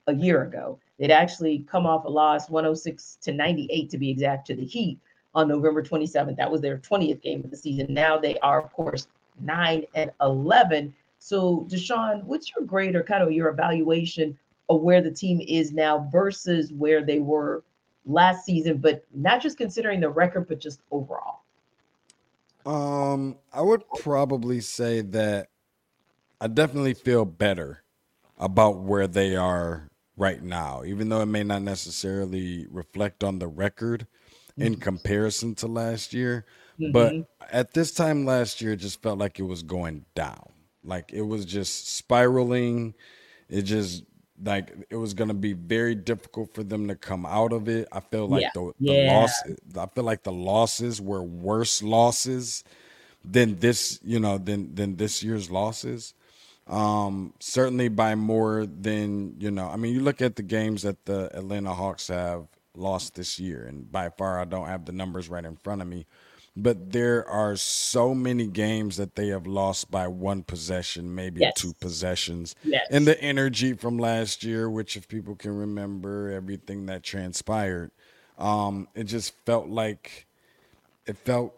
a 0.06 0.14
year 0.14 0.42
ago. 0.42 0.78
They'd 1.00 1.10
actually 1.10 1.60
come 1.60 1.86
off 1.86 2.04
a 2.04 2.10
loss 2.10 2.50
106 2.50 3.16
to 3.22 3.32
98 3.32 3.88
to 3.88 3.98
be 3.98 4.10
exact 4.10 4.46
to 4.48 4.54
the 4.54 4.66
Heat 4.66 4.98
on 5.34 5.48
November 5.48 5.82
27th. 5.82 6.36
That 6.36 6.50
was 6.50 6.60
their 6.60 6.76
20th 6.76 7.22
game 7.22 7.40
of 7.42 7.50
the 7.50 7.56
season. 7.56 7.86
Now 7.88 8.18
they 8.18 8.38
are, 8.40 8.60
of 8.60 8.70
course, 8.74 9.08
9 9.40 9.86
and 9.94 10.10
11. 10.20 10.94
So, 11.18 11.66
Deshaun, 11.70 12.22
what's 12.24 12.52
your 12.54 12.66
grade 12.66 12.94
or 12.94 13.02
kind 13.02 13.22
of 13.22 13.32
your 13.32 13.48
evaluation 13.48 14.38
of 14.68 14.82
where 14.82 15.00
the 15.00 15.10
team 15.10 15.40
is 15.40 15.72
now 15.72 16.06
versus 16.12 16.70
where 16.74 17.02
they 17.02 17.18
were 17.18 17.64
last 18.04 18.44
season, 18.44 18.76
but 18.76 19.02
not 19.14 19.40
just 19.40 19.56
considering 19.56 20.00
the 20.00 20.10
record, 20.10 20.48
but 20.48 20.60
just 20.60 20.80
overall? 20.90 21.40
Um, 22.66 23.38
I 23.54 23.62
would 23.62 23.84
probably 24.00 24.60
say 24.60 25.00
that 25.00 25.48
I 26.42 26.48
definitely 26.48 26.92
feel 26.92 27.24
better 27.24 27.82
about 28.38 28.80
where 28.80 29.06
they 29.06 29.34
are 29.34 29.89
right 30.20 30.42
now, 30.42 30.83
even 30.85 31.09
though 31.09 31.22
it 31.22 31.26
may 31.26 31.42
not 31.42 31.62
necessarily 31.62 32.66
reflect 32.70 33.24
on 33.24 33.38
the 33.38 33.48
record 33.48 34.06
mm-hmm. 34.50 34.62
in 34.62 34.76
comparison 34.76 35.54
to 35.56 35.66
last 35.66 36.12
year. 36.12 36.44
Mm-hmm. 36.78 36.92
But 36.92 37.14
at 37.50 37.72
this 37.72 37.90
time 37.90 38.26
last 38.26 38.61
year, 38.61 38.72
it 38.72 38.76
just 38.76 39.02
felt 39.02 39.18
like 39.18 39.40
it 39.40 39.44
was 39.44 39.62
going 39.62 40.04
down. 40.14 40.52
Like 40.85 41.11
it 41.12 41.22
was 41.22 41.46
just 41.46 41.96
spiraling. 41.96 42.94
It 43.48 43.62
just 43.62 44.04
like 44.42 44.74
it 44.90 44.96
was 44.96 45.14
going 45.14 45.28
to 45.28 45.35
be 45.35 45.54
very 45.54 45.94
difficult 45.94 46.54
for 46.54 46.62
them 46.62 46.88
to 46.88 46.96
come 46.96 47.24
out 47.24 47.54
of 47.54 47.68
it. 47.68 47.88
I 47.90 48.00
feel 48.00 48.28
like 48.28 48.42
yeah. 48.42 48.50
the, 48.54 48.72
the 48.78 48.92
yeah. 48.92 49.16
loss 49.16 49.42
I 49.78 49.87
feel 49.87 50.04
like 50.04 50.22
the 50.22 50.33
losses 50.33 51.00
were 51.00 51.22
worse 51.22 51.83
losses 51.83 52.62
than 53.24 53.59
this, 53.59 53.98
you 54.02 54.20
know, 54.20 54.37
than 54.37 54.74
than 54.74 54.96
this 54.96 55.22
year's 55.22 55.50
losses. 55.50 56.14
Um 56.70 57.35
certainly 57.40 57.88
by 57.88 58.14
more 58.14 58.64
than, 58.66 59.37
you 59.38 59.50
know, 59.50 59.68
I 59.68 59.76
mean 59.76 59.92
you 59.94 60.00
look 60.00 60.22
at 60.22 60.37
the 60.37 60.42
games 60.42 60.83
that 60.83 61.04
the 61.04 61.37
Atlanta 61.37 61.74
Hawks 61.74 62.09
have 62.09 62.46
lost 62.74 63.16
this 63.16 63.38
year 63.38 63.64
and 63.66 63.90
by 63.90 64.09
far 64.11 64.40
I 64.40 64.44
don't 64.44 64.68
have 64.68 64.85
the 64.87 64.92
numbers 64.92 65.28
right 65.28 65.44
in 65.44 65.56
front 65.56 65.83
of 65.83 65.88
me 65.88 66.06
but 66.56 66.92
there 66.92 67.28
are 67.28 67.56
so 67.56 68.14
many 68.14 68.46
games 68.46 68.96
that 68.96 69.14
they 69.14 69.28
have 69.28 69.46
lost 69.46 69.90
by 69.90 70.09
one 70.09 70.42
possession, 70.42 71.14
maybe 71.14 71.40
yes. 71.40 71.54
two 71.54 71.72
possessions. 71.74 72.54
Yes. 72.64 72.87
And 72.90 73.06
the 73.06 73.20
energy 73.22 73.72
from 73.74 73.98
last 73.98 74.42
year, 74.42 74.68
which 74.68 74.96
if 74.96 75.09
people 75.09 75.37
can 75.37 75.56
remember 75.56 76.30
everything 76.30 76.87
that 76.87 77.02
transpired, 77.02 77.92
um, 78.38 78.88
it 78.94 79.04
just 79.04 79.35
felt 79.46 79.68
like 79.68 80.26
it 81.06 81.16
felt 81.18 81.54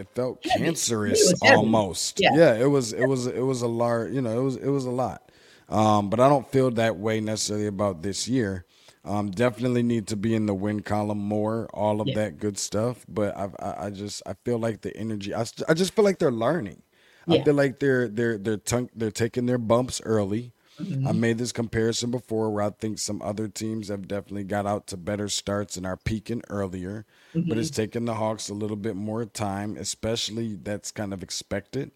it 0.00 0.08
felt 0.14 0.42
cancerous 0.42 1.32
it 1.32 1.38
almost. 1.52 2.20
Yeah. 2.20 2.34
yeah, 2.34 2.54
it 2.54 2.66
was 2.66 2.92
it 2.94 3.06
was 3.06 3.26
it 3.26 3.44
was 3.44 3.60
a 3.60 3.68
large, 3.68 4.12
you 4.12 4.22
know, 4.22 4.40
it 4.40 4.42
was 4.42 4.56
it 4.56 4.68
was 4.68 4.86
a 4.86 4.90
lot. 4.90 5.30
Um, 5.68 6.08
but 6.08 6.18
I 6.18 6.28
don't 6.28 6.50
feel 6.50 6.70
that 6.72 6.96
way 6.96 7.20
necessarily 7.20 7.66
about 7.66 8.02
this 8.02 8.26
year. 8.26 8.64
Um, 9.04 9.30
definitely 9.30 9.82
need 9.82 10.08
to 10.08 10.16
be 10.16 10.34
in 10.34 10.46
the 10.46 10.54
win 10.54 10.80
column 10.80 11.18
more, 11.18 11.68
all 11.72 12.00
of 12.00 12.08
yeah. 12.08 12.16
that 12.16 12.38
good 12.38 12.58
stuff. 12.58 13.04
But 13.08 13.36
I, 13.36 13.48
I, 13.58 13.86
I, 13.86 13.90
just 13.90 14.22
I 14.26 14.34
feel 14.44 14.58
like 14.58 14.80
the 14.80 14.94
energy. 14.96 15.34
I, 15.34 15.44
I 15.68 15.74
just 15.74 15.94
feel 15.94 16.04
like 16.04 16.18
they're 16.18 16.30
learning. 16.30 16.82
Yeah. 17.26 17.40
I 17.40 17.44
feel 17.44 17.54
like 17.54 17.78
they're 17.78 18.08
they're 18.08 18.38
they're 18.38 18.56
tunk, 18.56 18.90
they're 18.94 19.10
taking 19.10 19.46
their 19.46 19.58
bumps 19.58 20.00
early. 20.04 20.52
Mm-hmm. 20.80 21.08
I 21.08 21.12
made 21.12 21.38
this 21.38 21.52
comparison 21.52 22.10
before 22.10 22.50
where 22.50 22.64
I 22.64 22.70
think 22.70 22.98
some 22.98 23.20
other 23.22 23.48
teams 23.48 23.88
have 23.88 24.08
definitely 24.08 24.44
got 24.44 24.66
out 24.66 24.86
to 24.88 24.96
better 24.96 25.28
starts 25.28 25.76
and 25.76 25.86
are 25.86 25.96
peaking 25.96 26.42
earlier, 26.48 27.06
mm-hmm. 27.34 27.48
but 27.48 27.58
it's 27.58 27.70
mm-hmm. 27.70 28.04
the 28.06 28.14
Hawks 28.14 28.48
a 28.48 28.54
little 28.54 28.76
bit 28.76 28.96
more 28.96 29.24
time, 29.24 29.76
especially 29.76 30.56
that's 30.56 30.90
kind 30.90 31.12
of 31.12 31.22
expected. 31.22 31.90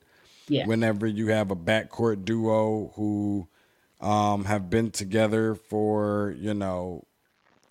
Yeah. 0.48 0.66
Whenever 0.66 1.06
you 1.06 1.28
have 1.28 1.50
a 1.50 1.56
backcourt 1.56 2.24
duo 2.24 2.92
who 2.96 3.48
um, 4.00 4.44
have 4.44 4.68
been 4.68 4.90
together 4.90 5.54
for 5.54 6.34
you 6.38 6.52
know 6.52 7.04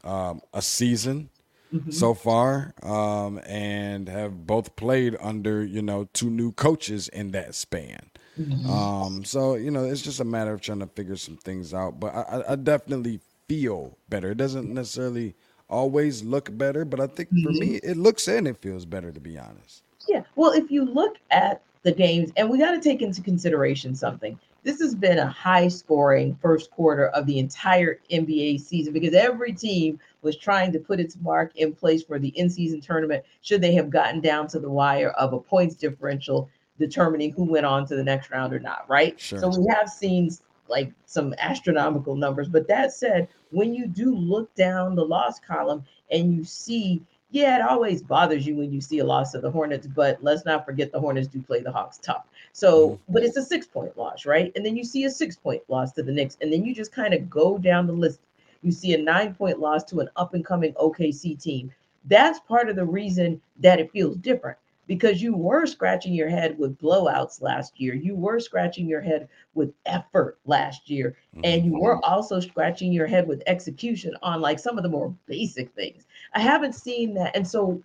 um, 0.04 0.42
a 0.54 0.62
season 0.62 1.30
mm-hmm. 1.74 1.92
so 1.92 2.14
far, 2.14 2.74
um, 2.82 3.40
and 3.46 4.10
have 4.10 4.48
both 4.48 4.76
played 4.76 5.16
under 5.22 5.64
you 5.64 5.82
know 5.82 6.10
two 6.14 6.30
new 6.30 6.52
coaches 6.52 7.08
in 7.10 7.32
that 7.32 7.56
span. 7.56 8.10
Mm-hmm. 8.40 8.70
Um, 8.70 9.24
so 9.24 9.56
you 9.56 9.72
know 9.72 9.86
it's 9.86 10.02
just 10.02 10.20
a 10.20 10.26
matter 10.26 10.54
of 10.54 10.62
trying 10.62 10.80
to 10.80 10.88
figure 10.88 11.16
some 11.16 11.38
things 11.38 11.74
out. 11.74 12.00
But 12.00 12.16
I, 12.16 12.44
I 12.50 12.56
definitely 12.56 13.20
feel 13.48 13.98
better. 14.10 14.32
It 14.32 14.38
doesn't 14.38 14.74
necessarily 14.74 15.36
always 15.70 16.24
look 16.24 16.56
better, 16.58 16.86
but 16.86 17.00
I 17.00 17.08
think 17.08 17.30
mm-hmm. 17.30 17.44
for 17.44 17.52
me 17.52 17.76
it 17.78 17.98
looks 17.98 18.28
and 18.28 18.48
it 18.48 18.58
feels 18.58 18.86
better 18.86 19.12
to 19.12 19.20
be 19.20 19.38
honest. 19.38 19.84
Yeah. 20.08 20.24
Well, 20.36 20.52
if 20.52 20.70
you 20.72 20.86
look 20.86 21.18
at 21.32 21.62
the 21.84 21.92
games, 21.92 22.32
and 22.38 22.50
we 22.50 22.58
got 22.58 22.72
to 22.72 22.80
take 22.80 23.02
into 23.02 23.22
consideration 23.22 23.94
something 23.94 24.40
this 24.64 24.80
has 24.80 24.96
been 24.96 25.20
a 25.20 25.28
high 25.28 25.68
scoring 25.68 26.38
first 26.42 26.72
quarter 26.72 27.10
of 27.10 27.26
the 27.26 27.38
entire 27.38 28.00
NBA 28.10 28.62
season 28.62 28.94
because 28.94 29.14
every 29.14 29.52
team 29.52 30.00
was 30.22 30.38
trying 30.38 30.72
to 30.72 30.80
put 30.80 31.02
its 31.02 31.18
mark 31.22 31.52
in 31.58 31.74
place 31.74 32.02
for 32.02 32.18
the 32.18 32.30
in 32.30 32.50
season 32.50 32.80
tournament 32.80 33.26
should 33.42 33.62
they 33.62 33.74
have 33.74 33.90
gotten 33.90 34.22
down 34.22 34.48
to 34.48 34.60
the 34.60 34.70
wire 34.70 35.10
of 35.12 35.34
a 35.34 35.40
points 35.40 35.76
differential 35.76 36.50
determining 36.80 37.32
who 37.32 37.44
went 37.44 37.66
on 37.66 37.86
to 37.88 37.96
the 37.96 38.04
next 38.04 38.32
round 38.32 38.54
or 38.54 38.60
not, 38.60 38.86
right? 38.90 39.20
Sure. 39.20 39.40
So 39.40 39.48
we 39.50 39.68
have 39.70 39.90
seen 39.90 40.30
like 40.68 40.92
some 41.06 41.34
astronomical 41.38 42.16
numbers. 42.16 42.50
But 42.50 42.68
that 42.68 42.94
said, 42.94 43.28
when 43.52 43.74
you 43.74 43.88
do 43.88 44.16
look 44.16 44.54
down 44.56 44.96
the 44.96 45.06
loss 45.06 45.40
column 45.40 45.86
and 46.12 46.36
you 46.36 46.44
see, 46.44 47.02
yeah, 47.32 47.56
it 47.58 47.62
always 47.62 48.02
bothers 48.02 48.46
you 48.46 48.56
when 48.56 48.72
you 48.72 48.82
see 48.82 49.00
a 49.00 49.06
loss 49.06 49.34
of 49.34 49.42
the 49.42 49.52
Hornets, 49.52 49.88
but 49.88 50.24
let's 50.24 50.46
not 50.46 50.66
forget 50.66 50.92
the 50.92 51.00
Hornets 51.00 51.28
do 51.28 51.42
play 51.42 51.62
the 51.62 51.72
Hawks 51.72 51.98
tough. 51.98 52.26
So, 52.52 52.90
mm-hmm. 52.90 53.14
but 53.14 53.24
it's 53.24 53.38
a 53.38 53.44
six 53.44 53.66
point 53.66 53.98
loss, 53.98 54.26
right? 54.26 54.52
And 54.56 54.66
then 54.66 54.78
you 54.78 54.84
see 54.84 55.06
a 55.06 55.10
six 55.10 55.36
point 55.36 55.64
loss 55.68 55.92
to 55.94 56.04
the 56.04 56.12
Knicks, 56.12 56.38
and 56.42 56.52
then 56.52 56.64
you 56.64 56.76
just 56.76 56.92
kind 56.92 57.14
of 57.14 57.30
go 57.30 57.58
down 57.58 57.88
the 57.88 57.94
list. 57.94 58.20
You 58.62 58.72
see 58.72 58.94
a 58.94 58.98
nine 58.98 59.34
point 59.36 59.60
loss 59.60 59.84
to 59.86 60.00
an 60.00 60.10
up 60.16 60.34
and 60.34 60.46
coming 60.46 60.74
OKC 60.74 61.42
team. 61.42 61.72
That's 62.06 62.40
part 62.40 62.70
of 62.70 62.76
the 62.76 62.86
reason 62.86 63.42
that 63.60 63.80
it 63.80 63.92
feels 63.92 64.18
different 64.18 64.58
because 64.88 65.22
you 65.22 65.36
were 65.36 65.66
scratching 65.66 66.14
your 66.14 66.30
head 66.30 66.58
with 66.58 66.78
blowouts 66.78 67.42
last 67.42 67.80
year. 67.80 67.94
You 67.94 68.16
were 68.16 68.40
scratching 68.40 68.88
your 68.88 69.02
head 69.02 69.30
with 69.54 69.74
effort 69.86 70.38
last 70.46 70.90
year. 70.90 71.16
And 71.44 71.66
you 71.66 71.80
were 71.80 71.96
mm-hmm. 71.96 72.12
also 72.12 72.40
scratching 72.40 72.92
your 72.92 73.08
head 73.08 73.28
with 73.28 73.44
execution 73.48 74.14
on 74.22 74.42
like 74.42 74.60
some 74.60 74.78
of 74.78 74.84
the 74.84 74.90
more 74.90 75.14
basic 75.26 75.74
things. 75.74 76.06
I 76.34 76.42
haven't 76.42 76.74
seen 76.74 77.14
that. 77.16 77.36
And 77.36 77.48
so 77.48 77.82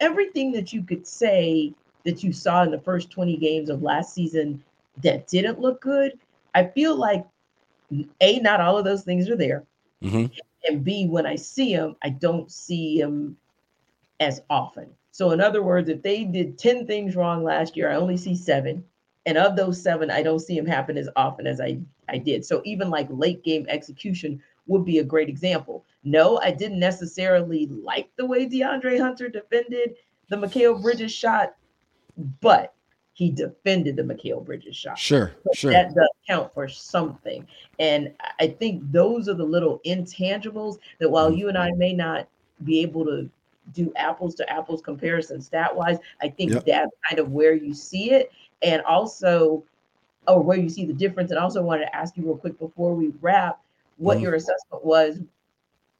everything 0.00 0.50
that 0.52 0.72
you 0.72 0.82
could 0.82 1.06
say 1.06 1.72
that 2.04 2.24
you 2.24 2.32
saw 2.32 2.62
in 2.62 2.70
the 2.70 2.80
first 2.80 3.10
20 3.10 3.36
games 3.36 3.68
of 3.70 3.82
last 3.82 4.14
season 4.14 4.62
that 5.02 5.28
didn't 5.28 5.60
look 5.60 5.80
good, 5.80 6.18
I 6.54 6.64
feel 6.64 6.96
like 6.96 7.24
A, 8.20 8.40
not 8.40 8.60
all 8.60 8.76
of 8.76 8.84
those 8.84 9.02
things 9.02 9.28
are 9.28 9.36
there. 9.36 9.64
Mm-hmm. 10.02 10.32
And 10.68 10.84
B, 10.84 11.06
when 11.06 11.26
I 11.26 11.36
see 11.36 11.74
them, 11.76 11.96
I 12.02 12.10
don't 12.10 12.50
see 12.50 13.00
them 13.00 13.36
as 14.18 14.42
often. 14.50 14.90
So, 15.12 15.32
in 15.32 15.40
other 15.40 15.62
words, 15.62 15.88
if 15.88 16.02
they 16.02 16.24
did 16.24 16.58
10 16.58 16.86
things 16.86 17.16
wrong 17.16 17.42
last 17.42 17.76
year, 17.76 17.90
I 17.90 17.96
only 17.96 18.16
see 18.16 18.36
seven. 18.36 18.84
And 19.26 19.36
of 19.36 19.54
those 19.56 19.82
seven, 19.82 20.10
I 20.10 20.22
don't 20.22 20.38
see 20.38 20.56
them 20.56 20.66
happen 20.66 20.96
as 20.96 21.08
often 21.16 21.46
as 21.46 21.60
I, 21.60 21.78
I 22.08 22.18
did. 22.18 22.44
So, 22.44 22.62
even 22.64 22.90
like 22.90 23.08
late 23.10 23.42
game 23.42 23.66
execution 23.68 24.42
would 24.66 24.84
be 24.84 24.98
a 24.98 25.04
great 25.04 25.28
example. 25.28 25.84
No, 26.04 26.38
I 26.38 26.52
didn't 26.52 26.78
necessarily 26.78 27.66
like 27.66 28.08
the 28.16 28.24
way 28.24 28.48
DeAndre 28.48 29.00
Hunter 29.00 29.28
defended 29.28 29.96
the 30.28 30.36
Mikal 30.36 30.80
Bridges 30.80 31.12
shot, 31.12 31.54
but 32.40 32.74
he 33.12 33.30
defended 33.30 33.96
the 33.96 34.02
Mikal 34.02 34.44
Bridges 34.44 34.76
shot. 34.76 34.98
Sure, 34.98 35.32
so 35.44 35.50
sure. 35.54 35.72
That 35.72 35.94
does 35.94 36.08
count 36.26 36.54
for 36.54 36.68
something. 36.68 37.46
And 37.78 38.14
I 38.38 38.46
think 38.46 38.90
those 38.92 39.28
are 39.28 39.34
the 39.34 39.44
little 39.44 39.80
intangibles 39.84 40.78
that 41.00 41.10
while 41.10 41.28
mm-hmm. 41.28 41.38
you 41.38 41.48
and 41.48 41.58
I 41.58 41.72
may 41.72 41.92
not 41.92 42.28
be 42.64 42.80
able 42.80 43.04
to 43.06 43.28
do 43.72 43.92
apples 43.96 44.34
to 44.36 44.50
apples 44.50 44.82
comparison 44.82 45.40
stat 45.40 45.74
wise. 45.74 45.98
I 46.22 46.28
think 46.28 46.52
yep. 46.52 46.64
that's 46.66 46.92
kind 47.08 47.18
of 47.18 47.30
where 47.30 47.54
you 47.54 47.74
see 47.74 48.12
it. 48.12 48.32
And 48.62 48.82
also, 48.82 49.64
or 50.26 50.42
where 50.42 50.58
you 50.58 50.68
see 50.68 50.84
the 50.84 50.92
difference. 50.92 51.30
And 51.30 51.38
also 51.38 51.62
wanted 51.62 51.86
to 51.86 51.96
ask 51.96 52.16
you 52.16 52.24
real 52.24 52.36
quick 52.36 52.58
before 52.58 52.94
we 52.94 53.12
wrap 53.20 53.60
what 53.96 54.16
mm-hmm. 54.16 54.24
your 54.24 54.34
assessment 54.34 54.84
was 54.84 55.20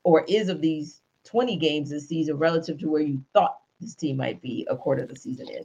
or 0.02 0.24
is 0.28 0.48
of 0.48 0.60
these 0.60 1.00
20 1.24 1.56
games 1.56 1.90
this 1.90 2.08
season 2.08 2.38
relative 2.38 2.78
to 2.78 2.88
where 2.88 3.02
you 3.02 3.22
thought 3.32 3.58
this 3.80 3.94
team 3.94 4.16
might 4.16 4.40
be 4.40 4.66
a 4.70 4.76
quarter 4.76 5.02
of 5.02 5.08
the 5.08 5.16
season 5.16 5.48
in. 5.48 5.64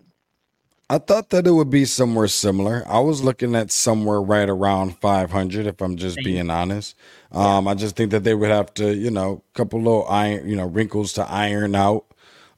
I 0.88 1.00
thought 1.00 1.32
that 1.32 1.48
it 1.48 1.52
would 1.52 1.72
be 1.72 1.86
somewhere 1.86 2.28
similar. 2.28 2.84
I 2.88 3.00
was 3.00 3.24
looking 3.24 3.56
at 3.56 3.72
somewhere 3.72 4.22
right 4.22 4.48
around 4.48 4.98
500, 5.00 5.66
if 5.66 5.82
I'm 5.82 5.98
just 5.98 6.18
being 6.18 6.52
honest. 6.52 6.96
Um, 7.32 7.68
I 7.68 7.74
just 7.74 7.96
think 7.96 8.12
that 8.12 8.24
they 8.24 8.36
would 8.36 8.52
have 8.52 8.72
to, 8.76 8.94
you 8.94 9.10
know, 9.10 9.42
a 9.50 9.58
couple 9.58 9.80
little 9.80 10.08
iron, 10.08 10.48
you 10.48 10.56
know, 10.56 10.68
wrinkles 10.68 11.14
to 11.14 11.28
iron 11.28 11.74
out 11.74 12.06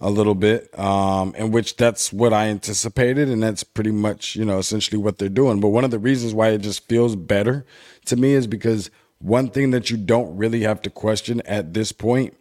a 0.02 0.10
little 0.10 0.36
bit, 0.36 0.78
um, 0.78 1.34
in 1.36 1.52
which 1.52 1.78
that's 1.78 2.12
what 2.12 2.34
I 2.34 2.48
anticipated, 2.48 3.30
and 3.30 3.42
that's 3.42 3.64
pretty 3.64 3.92
much, 3.92 4.36
you 4.36 4.44
know, 4.44 4.58
essentially 4.58 4.98
what 4.98 5.20
they're 5.20 5.30
doing. 5.30 5.62
But 5.62 5.70
one 5.70 5.86
of 5.86 5.92
the 5.92 5.98
reasons 5.98 6.34
why 6.34 6.50
it 6.50 6.60
just 6.60 6.86
feels 6.88 7.16
better 7.16 7.66
to 8.06 8.18
me 8.18 8.34
is 8.34 8.46
because 8.46 8.92
one 9.20 9.50
thing 9.50 9.72
that 9.72 9.90
you 9.90 9.96
don't 9.96 10.36
really 10.36 10.64
have 10.64 10.82
to 10.82 10.90
question 10.90 11.42
at 11.46 11.74
this 11.74 11.94
point 11.94 12.36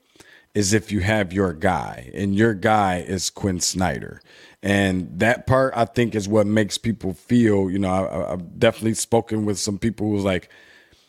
is 0.56 0.72
if 0.72 0.90
you 0.90 1.00
have 1.00 1.34
your 1.34 1.52
guy, 1.52 2.10
and 2.14 2.34
your 2.34 2.54
guy 2.54 3.04
is 3.06 3.28
Quin 3.28 3.60
Snyder. 3.60 4.22
And 4.62 5.06
that 5.18 5.46
part, 5.46 5.74
I 5.76 5.84
think, 5.84 6.14
is 6.14 6.26
what 6.26 6.46
makes 6.46 6.78
people 6.78 7.12
feel. 7.12 7.70
You 7.70 7.78
know, 7.78 7.90
I, 7.90 8.30
have 8.30 8.58
definitely 8.58 8.94
spoken 8.94 9.44
with 9.44 9.58
some 9.58 9.76
people 9.78 10.08
who's 10.08 10.24
like, 10.24 10.48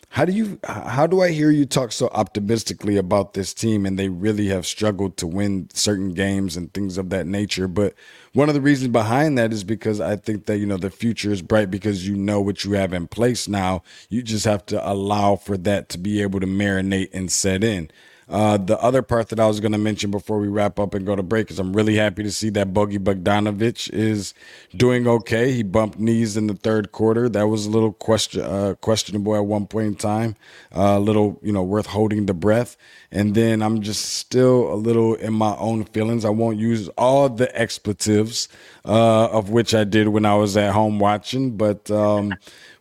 "How 0.10 0.26
do 0.26 0.34
you? 0.34 0.60
How 0.66 1.08
do 1.08 1.22
I 1.22 1.32
hear 1.32 1.50
you 1.50 1.66
talk 1.66 1.94
so 1.94 2.10
optimistically 2.10 2.98
about 2.98 3.36
this 3.36 3.54
team?" 3.54 3.86
And 3.86 3.98
they 3.98 4.10
really 4.10 4.48
have 4.50 4.66
struggled 4.66 5.16
to 5.16 5.26
win 5.26 5.70
certain 5.74 6.14
games 6.14 6.58
and 6.58 6.74
things 6.74 6.98
of 6.98 7.10
that 7.12 7.26
nature. 7.26 7.70
But 7.70 7.94
one 8.34 8.50
of 8.50 8.54
the 8.54 8.60
reasons 8.60 8.90
behind 8.90 9.38
that 9.38 9.54
is 9.54 9.64
because 9.64 10.02
I 10.02 10.18
think 10.18 10.46
that 10.48 10.58
you 10.58 10.66
know 10.66 10.76
the 10.76 10.90
future 10.90 11.32
is 11.32 11.42
bright 11.42 11.72
because 11.72 12.06
you 12.06 12.18
know 12.18 12.42
what 12.42 12.66
you 12.66 12.74
have 12.74 12.92
in 12.92 13.08
place 13.08 13.48
now. 13.48 13.82
You 14.10 14.24
just 14.24 14.44
have 14.44 14.66
to 14.66 14.92
allow 14.92 15.38
for 15.38 15.56
that 15.60 15.88
to 15.88 15.98
be 15.98 16.22
able 16.22 16.42
to 16.42 16.48
marinate 16.48 17.12
and 17.14 17.32
set 17.32 17.64
in. 17.64 17.90
Uh, 18.30 18.58
the 18.58 18.78
other 18.80 19.02
part 19.02 19.30
that 19.30 19.40
I 19.40 19.48
was 19.48 19.60
going 19.60 19.72
to 19.72 19.78
mention 19.78 20.12
before 20.12 20.40
we 20.40 20.48
wrap 20.50 20.80
up 20.80 20.94
and 20.94 21.06
go 21.06 21.16
to 21.16 21.24
break 21.24 21.50
is 21.50 21.60
I'm 21.60 21.74
really 21.74 21.96
happy 21.96 22.24
to 22.24 22.32
see 22.32 22.50
that 22.52 22.74
Bogi 22.74 22.98
Bogdanovic 22.98 23.90
is 23.94 24.34
doing 24.76 25.08
okay. 25.08 25.54
He 25.54 25.64
bumped 25.64 25.98
knees 25.98 26.36
in 26.36 26.48
the 26.48 26.54
third 26.54 26.92
quarter. 26.92 27.30
That 27.30 27.48
was 27.48 27.66
a 27.66 27.70
little 27.70 27.94
question 27.94 28.42
uh, 28.42 28.76
questionable 28.82 29.36
at 29.36 29.46
one 29.46 29.66
point 29.66 29.88
in 29.88 29.96
time. 29.96 30.36
Uh, 30.76 30.96
a 30.98 31.00
little, 31.00 31.40
you 31.42 31.54
know, 31.54 31.64
worth 31.64 31.86
holding 31.86 32.26
the 32.26 32.34
breath. 32.34 32.76
And 33.12 33.34
then 33.34 33.62
I'm 33.62 33.82
just 33.82 34.04
still 34.16 34.74
a 34.74 34.76
little 34.76 35.16
in 35.16 35.34
my 35.34 35.56
own 35.56 35.86
feelings. 35.86 36.26
I 36.26 36.30
won't 36.30 36.58
use 36.58 36.90
all 36.98 37.30
the 37.30 37.56
expletives 37.58 38.50
uh, 38.84 39.28
of 39.28 39.50
which 39.50 39.74
I 39.74 39.84
did 39.84 40.10
when 40.10 40.26
I 40.26 40.36
was 40.36 40.58
at 40.58 40.74
home 40.74 41.00
watching, 41.00 41.58
but 41.58 41.90
um, 41.92 42.34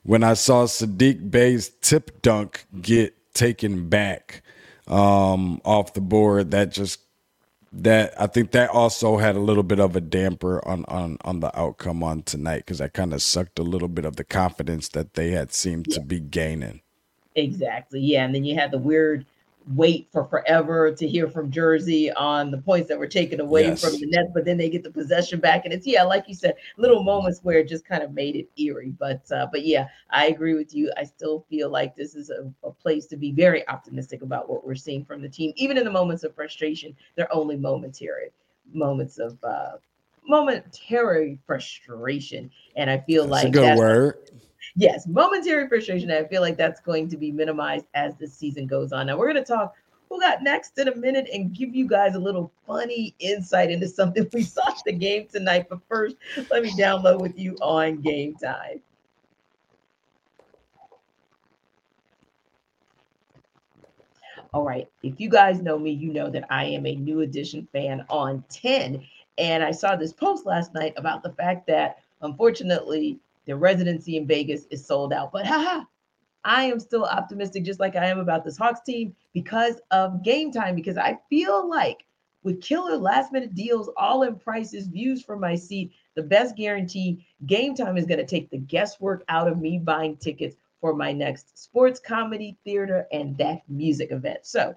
when 0.03 0.23
I 0.23 0.35
saw 0.35 0.65
Saddiq 0.65 1.31
Bey's 1.31 1.69
tip 1.81 2.23
dunk 2.23 2.67
get 2.81 3.15
taken 3.35 3.89
back 3.89 4.43
um, 4.87 5.61
off 5.65 5.95
the 5.95 6.01
board. 6.01 6.51
That 6.51 6.73
just 6.73 7.01
that 7.73 8.19
I 8.21 8.27
think 8.27 8.53
that 8.53 8.71
also 8.71 9.19
had 9.19 9.37
a 9.37 9.41
little 9.41 9.63
bit 9.63 9.81
of 9.81 9.97
a 9.97 10.01
damper 10.01 10.67
on 10.67 10.85
on 10.87 11.19
on 11.23 11.41
the 11.41 11.57
outcome 11.59 12.03
on 12.03 12.23
tonight 12.23 12.59
because 12.59 12.79
that 12.79 12.93
kind 12.93 13.13
of 13.13 13.23
sucked 13.23 13.59
a 13.59 13.63
little 13.63 13.89
bit 13.89 14.05
of 14.05 14.17
the 14.17 14.25
confidence 14.25 14.89
that 14.89 15.15
they 15.15 15.31
had 15.31 15.53
seemed 15.53 15.87
yeah. 15.89 15.95
to 15.97 16.01
be 16.01 16.21
gaining. 16.21 16.81
Exactly. 17.35 18.01
Yeah, 18.01 18.25
and 18.25 18.35
then 18.35 18.45
you 18.45 18.55
had 18.55 18.71
the 18.71 18.79
weird 18.79 19.27
wait 19.75 20.09
for 20.13 20.25
forever 20.25 20.93
to 20.93 21.09
hear 21.09 21.29
from 21.29 21.51
Jersey 21.51 22.13
on 22.13 22.51
the 22.51 22.59
points 22.59 22.89
that 22.89 22.99
were 22.99 23.07
taken 23.07 23.41
away 23.41 23.65
yes. 23.65 23.83
from 23.83 23.99
the 23.99 24.07
Nets, 24.07 24.31
but 24.33 24.45
then 24.45 24.57
they 24.57 24.69
get 24.69 24.83
the 24.83 24.91
possession 24.91 25.41
back, 25.41 25.65
and 25.65 25.75
it's 25.75 25.87
yeah, 25.87 26.03
like 26.03 26.29
you 26.29 26.35
said, 26.35 26.55
little 26.77 27.03
moments 27.03 27.41
where 27.43 27.59
it 27.59 27.69
just 27.69 27.85
kind 27.85 28.03
of 28.03 28.13
made 28.13 28.37
it 28.37 28.49
eerie. 28.61 28.95
But 28.99 29.31
uh, 29.33 29.47
but 29.51 29.65
yeah, 29.65 29.89
I 30.11 30.27
agree 30.27 30.55
with 30.55 30.75
you. 30.75 30.93
I 30.97 31.05
still 31.05 31.45
feel 31.51 31.71
like 31.71 31.97
this 31.97 32.15
is 32.15 32.31
a, 32.31 32.51
a 32.63 32.71
place 32.71 33.07
to 33.07 33.17
be 33.17 33.33
very 33.33 33.67
optimistic 33.69 34.23
about 34.23 34.49
what 34.49 34.65
we're 34.67 34.75
seeing 34.77 35.05
from 35.05 35.23
the 35.23 35.29
team, 35.29 35.53
even 35.57 35.77
in 35.79 35.85
the 35.85 35.91
moments 35.91 36.23
of 36.23 36.35
frustration. 36.35 36.95
They're 37.17 37.35
only 37.35 37.57
momentary 37.57 38.31
moments 38.73 39.19
of 39.19 39.37
uh, 39.43 39.73
momentary 40.27 41.39
frustration, 41.47 42.51
and 42.77 42.89
I 42.89 42.99
feel 42.99 43.23
that's 43.23 43.45
like 43.45 43.49
a 43.49 43.51
good 43.51 43.79
word 43.79 44.31
yes, 44.77 45.07
momentary 45.07 45.69
frustration. 45.69 46.11
I 46.11 46.25
feel 46.25 46.43
like 46.43 46.57
that's 46.57 46.81
going 46.81 47.09
to 47.09 47.17
be 47.17 47.33
minimized 47.33 47.87
as 47.95 48.17
the 48.17 48.27
season 48.27 48.67
goes 48.67 48.93
on. 48.93 49.07
Now 49.07 49.17
we're 49.19 49.33
going 49.33 49.45
to 49.45 49.53
talk 49.53 49.75
who 50.09 50.21
got 50.21 50.43
next 50.43 50.79
in 50.79 50.89
a 50.89 50.95
minute 50.95 51.29
and 51.33 51.53
give 51.55 51.75
you 51.75 51.89
guys 51.89 52.15
a 52.15 52.19
little 52.19 52.53
funny 52.67 53.15
insight 53.19 53.71
into 53.71 53.89
something 53.89 54.29
we 54.33 54.43
saw 54.43 54.63
the 54.85 54.93
game 54.93 55.27
tonight. 55.31 55.67
But 55.69 55.81
first, 55.89 56.17
let 56.51 56.63
me 56.63 56.71
download 56.73 57.21
with 57.21 57.39
you 57.39 57.57
on 57.61 58.03
Gametime. 58.03 58.81
All 64.55 64.65
right. 64.65 64.89
If 65.03 65.21
you 65.21 65.29
guys 65.29 65.61
know 65.61 65.79
me, 65.79 65.91
you 65.91 66.13
know 66.13 66.31
that 66.31 66.45
I 66.51 66.65
am 66.65 66.87
a 66.87 66.95
new 66.95 67.21
edition 67.21 67.67
fan 67.73 68.07
on 68.09 68.45
10. 68.49 69.05
And 69.39 69.63
I 69.63 69.71
saw 69.71 69.97
this 69.97 70.13
post 70.13 70.47
last 70.47 70.73
night 70.73 70.95
about 70.97 71.23
the 71.23 71.33
fact 71.33 71.67
that 71.67 71.99
unfortunately 72.23 73.19
their 73.47 73.57
residency 73.57 74.17
in 74.17 74.27
Vegas 74.27 74.67
is 74.71 74.87
sold 74.87 75.13
out. 75.13 75.33
But 75.33 75.47
haha, 75.47 75.85
I 76.45 76.65
am 76.65 76.81
still 76.81 77.05
optimistic, 77.05 77.65
just 77.65 77.81
like 77.81 77.97
I 77.97 78.07
am 78.07 78.19
about 78.19 78.45
this 78.45 78.57
Hawks 78.57 78.81
team, 78.83 79.15
because 79.33 79.81
of 79.91 80.23
Gametime. 80.23 80.75
Because 80.75 80.97
I 80.97 81.19
feel 81.29 81.69
like 81.69 82.05
with 82.43 82.61
killer 82.61 82.97
last 82.97 83.33
minute 83.33 83.55
deals, 83.55 83.91
all 83.97 84.23
in 84.23 84.37
prices, 84.37 84.87
views 84.87 85.23
from 85.23 85.41
my 85.41 85.57
seat, 85.57 85.93
the 86.15 86.23
best 86.23 86.57
guarantee, 86.57 87.27
Gametime 87.47 87.99
is 87.99 88.07
going 88.07 88.19
to 88.19 88.27
take 88.27 88.51
the 88.51 88.59
guesswork 88.59 89.25
out 89.29 89.49
of 89.49 89.59
me 89.59 89.79
buying 89.79 90.17
tickets 90.17 90.57
for 90.81 90.95
my 90.95 91.13
next 91.13 91.59
sports, 91.59 91.99
comedy, 91.99 92.57
theater, 92.65 93.07
and 93.13 93.37
that 93.39 93.63
music 93.69 94.13
event. 94.13 94.41
So 94.43 94.75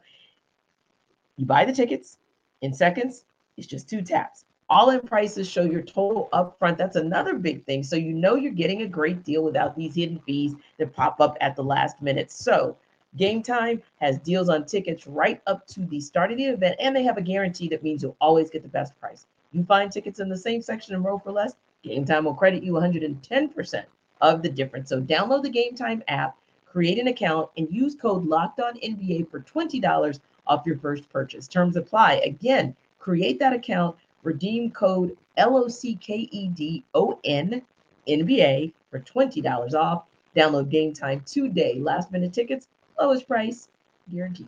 you 1.37 1.45
buy 1.45 1.65
the 1.65 1.73
tickets 1.73 2.17
in 2.61 2.73
seconds, 2.73 3.25
it's 3.57 3.67
just 3.67 3.89
two 3.89 4.01
taps 4.01 4.45
All 4.69 4.91
in 4.91 5.01
prices 5.01 5.49
show 5.49 5.63
your 5.63 5.81
total 5.81 6.29
upfront. 6.31 6.77
That's 6.77 6.95
another 6.95 7.33
big 7.35 7.65
thing. 7.65 7.83
So 7.83 7.95
you 7.95 8.13
know 8.13 8.35
you're 8.35 8.51
getting 8.51 8.83
a 8.83 8.87
great 8.87 9.23
deal 9.23 9.43
without 9.43 9.75
these 9.75 9.95
hidden 9.95 10.19
fees 10.19 10.53
that 10.77 10.93
pop 10.93 11.19
up 11.19 11.37
at 11.41 11.55
the 11.55 11.63
last 11.63 12.01
minute. 12.01 12.31
So 12.31 12.77
Gametime 13.17 13.81
has 13.99 14.19
deals 14.19 14.49
on 14.49 14.65
tickets 14.65 15.07
right 15.07 15.41
up 15.47 15.65
to 15.67 15.81
the 15.87 15.99
start 15.99 16.31
of 16.31 16.37
the 16.37 16.45
event, 16.45 16.75
and 16.79 16.95
they 16.95 17.03
have 17.03 17.17
a 17.17 17.21
guarantee 17.21 17.67
that 17.69 17.81
means 17.81 18.03
you'll 18.03 18.15
always 18.21 18.51
get 18.51 18.61
the 18.61 18.69
best 18.69 18.99
price. 18.99 19.25
You 19.51 19.63
find 19.63 19.91
tickets 19.91 20.19
in 20.19 20.29
the 20.29 20.37
same 20.37 20.61
section 20.61 20.93
and 20.93 21.03
row 21.03 21.17
for 21.17 21.31
less, 21.31 21.55
Gametime 21.83 22.25
will 22.25 22.35
credit 22.35 22.61
you 22.61 22.73
110% 22.73 23.83
of 24.21 24.41
the 24.43 24.49
difference. 24.49 24.89
So 24.89 25.01
download 25.01 25.43
the 25.43 25.49
Gametime 25.49 26.03
app, 26.07 26.37
create 26.65 26.99
an 26.99 27.07
account, 27.07 27.49
and 27.57 27.67
use 27.71 27.95
code 27.95 28.25
Locked 28.25 28.59
On 28.59 28.75
NBA 28.75 29.31
for 29.31 29.39
$20 29.39 30.19
off 30.45 30.65
your 30.65 30.77
first 30.77 31.09
purchase. 31.09 31.47
Terms 31.47 31.77
apply. 31.77 32.15
Again, 32.25 32.75
create 32.99 33.39
that 33.39 33.53
account, 33.53 33.95
redeem 34.23 34.71
code 34.71 35.15
L 35.37 35.57
O 35.57 35.67
C 35.67 35.95
K 35.95 36.27
E 36.31 36.47
D 36.49 36.83
O 36.93 37.19
N 37.23 37.61
NBA 38.07 38.73
for 38.89 38.99
$20 38.99 39.73
off. 39.73 40.03
Download 40.35 40.71
Gametime 40.71 41.25
today. 41.25 41.79
Last 41.79 42.11
minute 42.11 42.33
tickets, 42.33 42.67
lowest 42.99 43.27
price 43.27 43.67
guaranteed. 44.11 44.47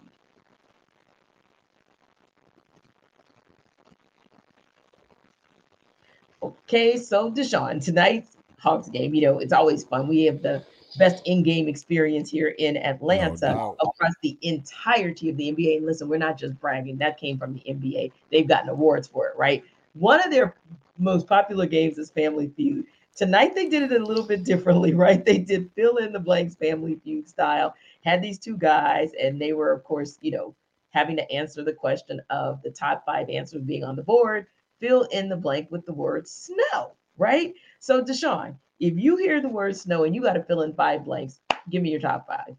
Okay, 6.43 6.97
so 6.97 7.31
Deshaun, 7.31 7.83
tonight's 7.83 8.35
Hawks 8.59 8.89
game, 8.89 9.13
you 9.13 9.21
know, 9.21 9.39
it's 9.39 9.53
always 9.53 9.83
fun. 9.83 10.07
We 10.07 10.23
have 10.23 10.41
the 10.41 10.63
best 10.97 11.25
in-game 11.25 11.67
experience 11.67 12.29
here 12.29 12.49
in 12.59 12.77
Atlanta 12.77 13.53
No 13.53 13.75
across 13.81 14.13
the 14.21 14.37
entirety 14.41 15.29
of 15.29 15.37
the 15.37 15.51
NBA. 15.51 15.77
And 15.77 15.85
listen, 15.85 16.07
we're 16.07 16.17
not 16.17 16.37
just 16.37 16.59
bragging. 16.59 16.97
That 16.97 17.17
came 17.19 17.37
from 17.37 17.53
the 17.53 17.61
NBA. 17.61 18.11
They've 18.31 18.47
gotten 18.47 18.69
awards 18.69 19.07
for 19.07 19.27
it, 19.27 19.37
right? 19.37 19.63
One 19.93 20.21
of 20.23 20.31
their 20.31 20.55
most 20.97 21.27
popular 21.27 21.65
games 21.65 21.97
is 21.97 22.11
Family 22.11 22.51
Feud. 22.55 22.85
Tonight 23.15 23.55
they 23.55 23.67
did 23.67 23.83
it 23.83 24.01
a 24.01 24.05
little 24.05 24.25
bit 24.25 24.43
differently, 24.43 24.93
right? 24.95 25.23
They 25.23 25.37
did 25.37 25.69
fill 25.75 25.97
in 25.97 26.13
the 26.13 26.19
blanks 26.19 26.55
Family 26.55 26.99
Feud 27.03 27.27
style. 27.27 27.75
Had 28.03 28.21
these 28.21 28.39
two 28.39 28.57
guys, 28.57 29.11
and 29.21 29.39
they 29.41 29.53
were, 29.53 29.71
of 29.71 29.83
course, 29.83 30.17
you 30.21 30.31
know, 30.31 30.55
having 30.91 31.15
to 31.17 31.31
answer 31.31 31.63
the 31.63 31.73
question 31.73 32.21
of 32.29 32.61
the 32.63 32.71
top 32.71 33.05
five 33.05 33.29
answers 33.29 33.63
being 33.63 33.83
on 33.83 33.95
the 33.95 34.03
board. 34.03 34.47
Fill 34.79 35.03
in 35.11 35.29
the 35.29 35.37
blank 35.37 35.69
with 35.71 35.85
the 35.85 35.93
word 35.93 36.27
snow, 36.27 36.93
right? 37.17 37.53
So, 37.79 38.03
Deshaun, 38.03 38.55
if 38.81 38.97
you 38.99 39.15
hear 39.15 39.39
the 39.39 39.47
word 39.47 39.77
snow 39.77 40.03
and 40.03 40.13
you 40.13 40.21
got 40.21 40.33
to 40.33 40.43
fill 40.43 40.63
in 40.63 40.73
five 40.73 41.05
blanks, 41.05 41.39
give 41.69 41.83
me 41.83 41.91
your 41.91 42.01
top 42.01 42.27
five. 42.27 42.55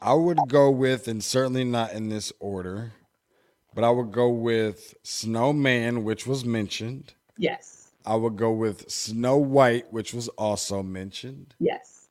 I 0.00 0.14
would 0.14 0.38
go 0.48 0.70
with, 0.70 1.08
and 1.08 1.22
certainly 1.22 1.64
not 1.64 1.92
in 1.92 2.08
this 2.08 2.32
order, 2.40 2.92
but 3.74 3.84
I 3.84 3.90
would 3.90 4.12
go 4.12 4.30
with 4.30 4.94
Snowman, 5.02 6.04
which 6.04 6.26
was 6.26 6.44
mentioned. 6.44 7.12
Yes. 7.36 7.90
I 8.06 8.14
would 8.16 8.36
go 8.36 8.52
with 8.52 8.90
Snow 8.90 9.36
White, 9.36 9.92
which 9.92 10.14
was 10.14 10.28
also 10.30 10.82
mentioned. 10.82 11.54
Yes. 11.58 12.08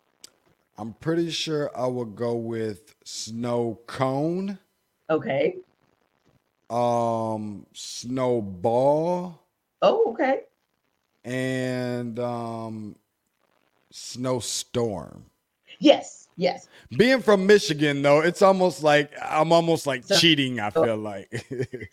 I'm 0.78 0.94
pretty 0.94 1.30
sure 1.32 1.70
I 1.78 1.88
would 1.88 2.16
go 2.16 2.36
with 2.36 2.96
Snow 3.04 3.80
Cone, 3.88 4.58
Okay. 5.10 5.58
um, 6.70 7.66
Snowball, 7.74 9.38
Oh, 9.82 10.12
okay. 10.14 10.42
And 11.24 12.18
um, 12.20 12.96
Snowstorm. 13.92 15.26
Yes. 15.80 16.28
Yes. 16.38 16.68
Being 16.98 17.22
from 17.22 17.46
Michigan, 17.46 18.02
though, 18.02 18.22
it's 18.22 18.42
almost 18.42 18.84
like 18.84 19.12
I'm 19.22 19.52
almost 19.52 19.86
like 19.86 20.04
So- 20.04 20.18
cheating. 20.18 20.60
I 20.60 20.70
so- 20.70 20.84
feel 20.84 20.98
like. 20.98 21.46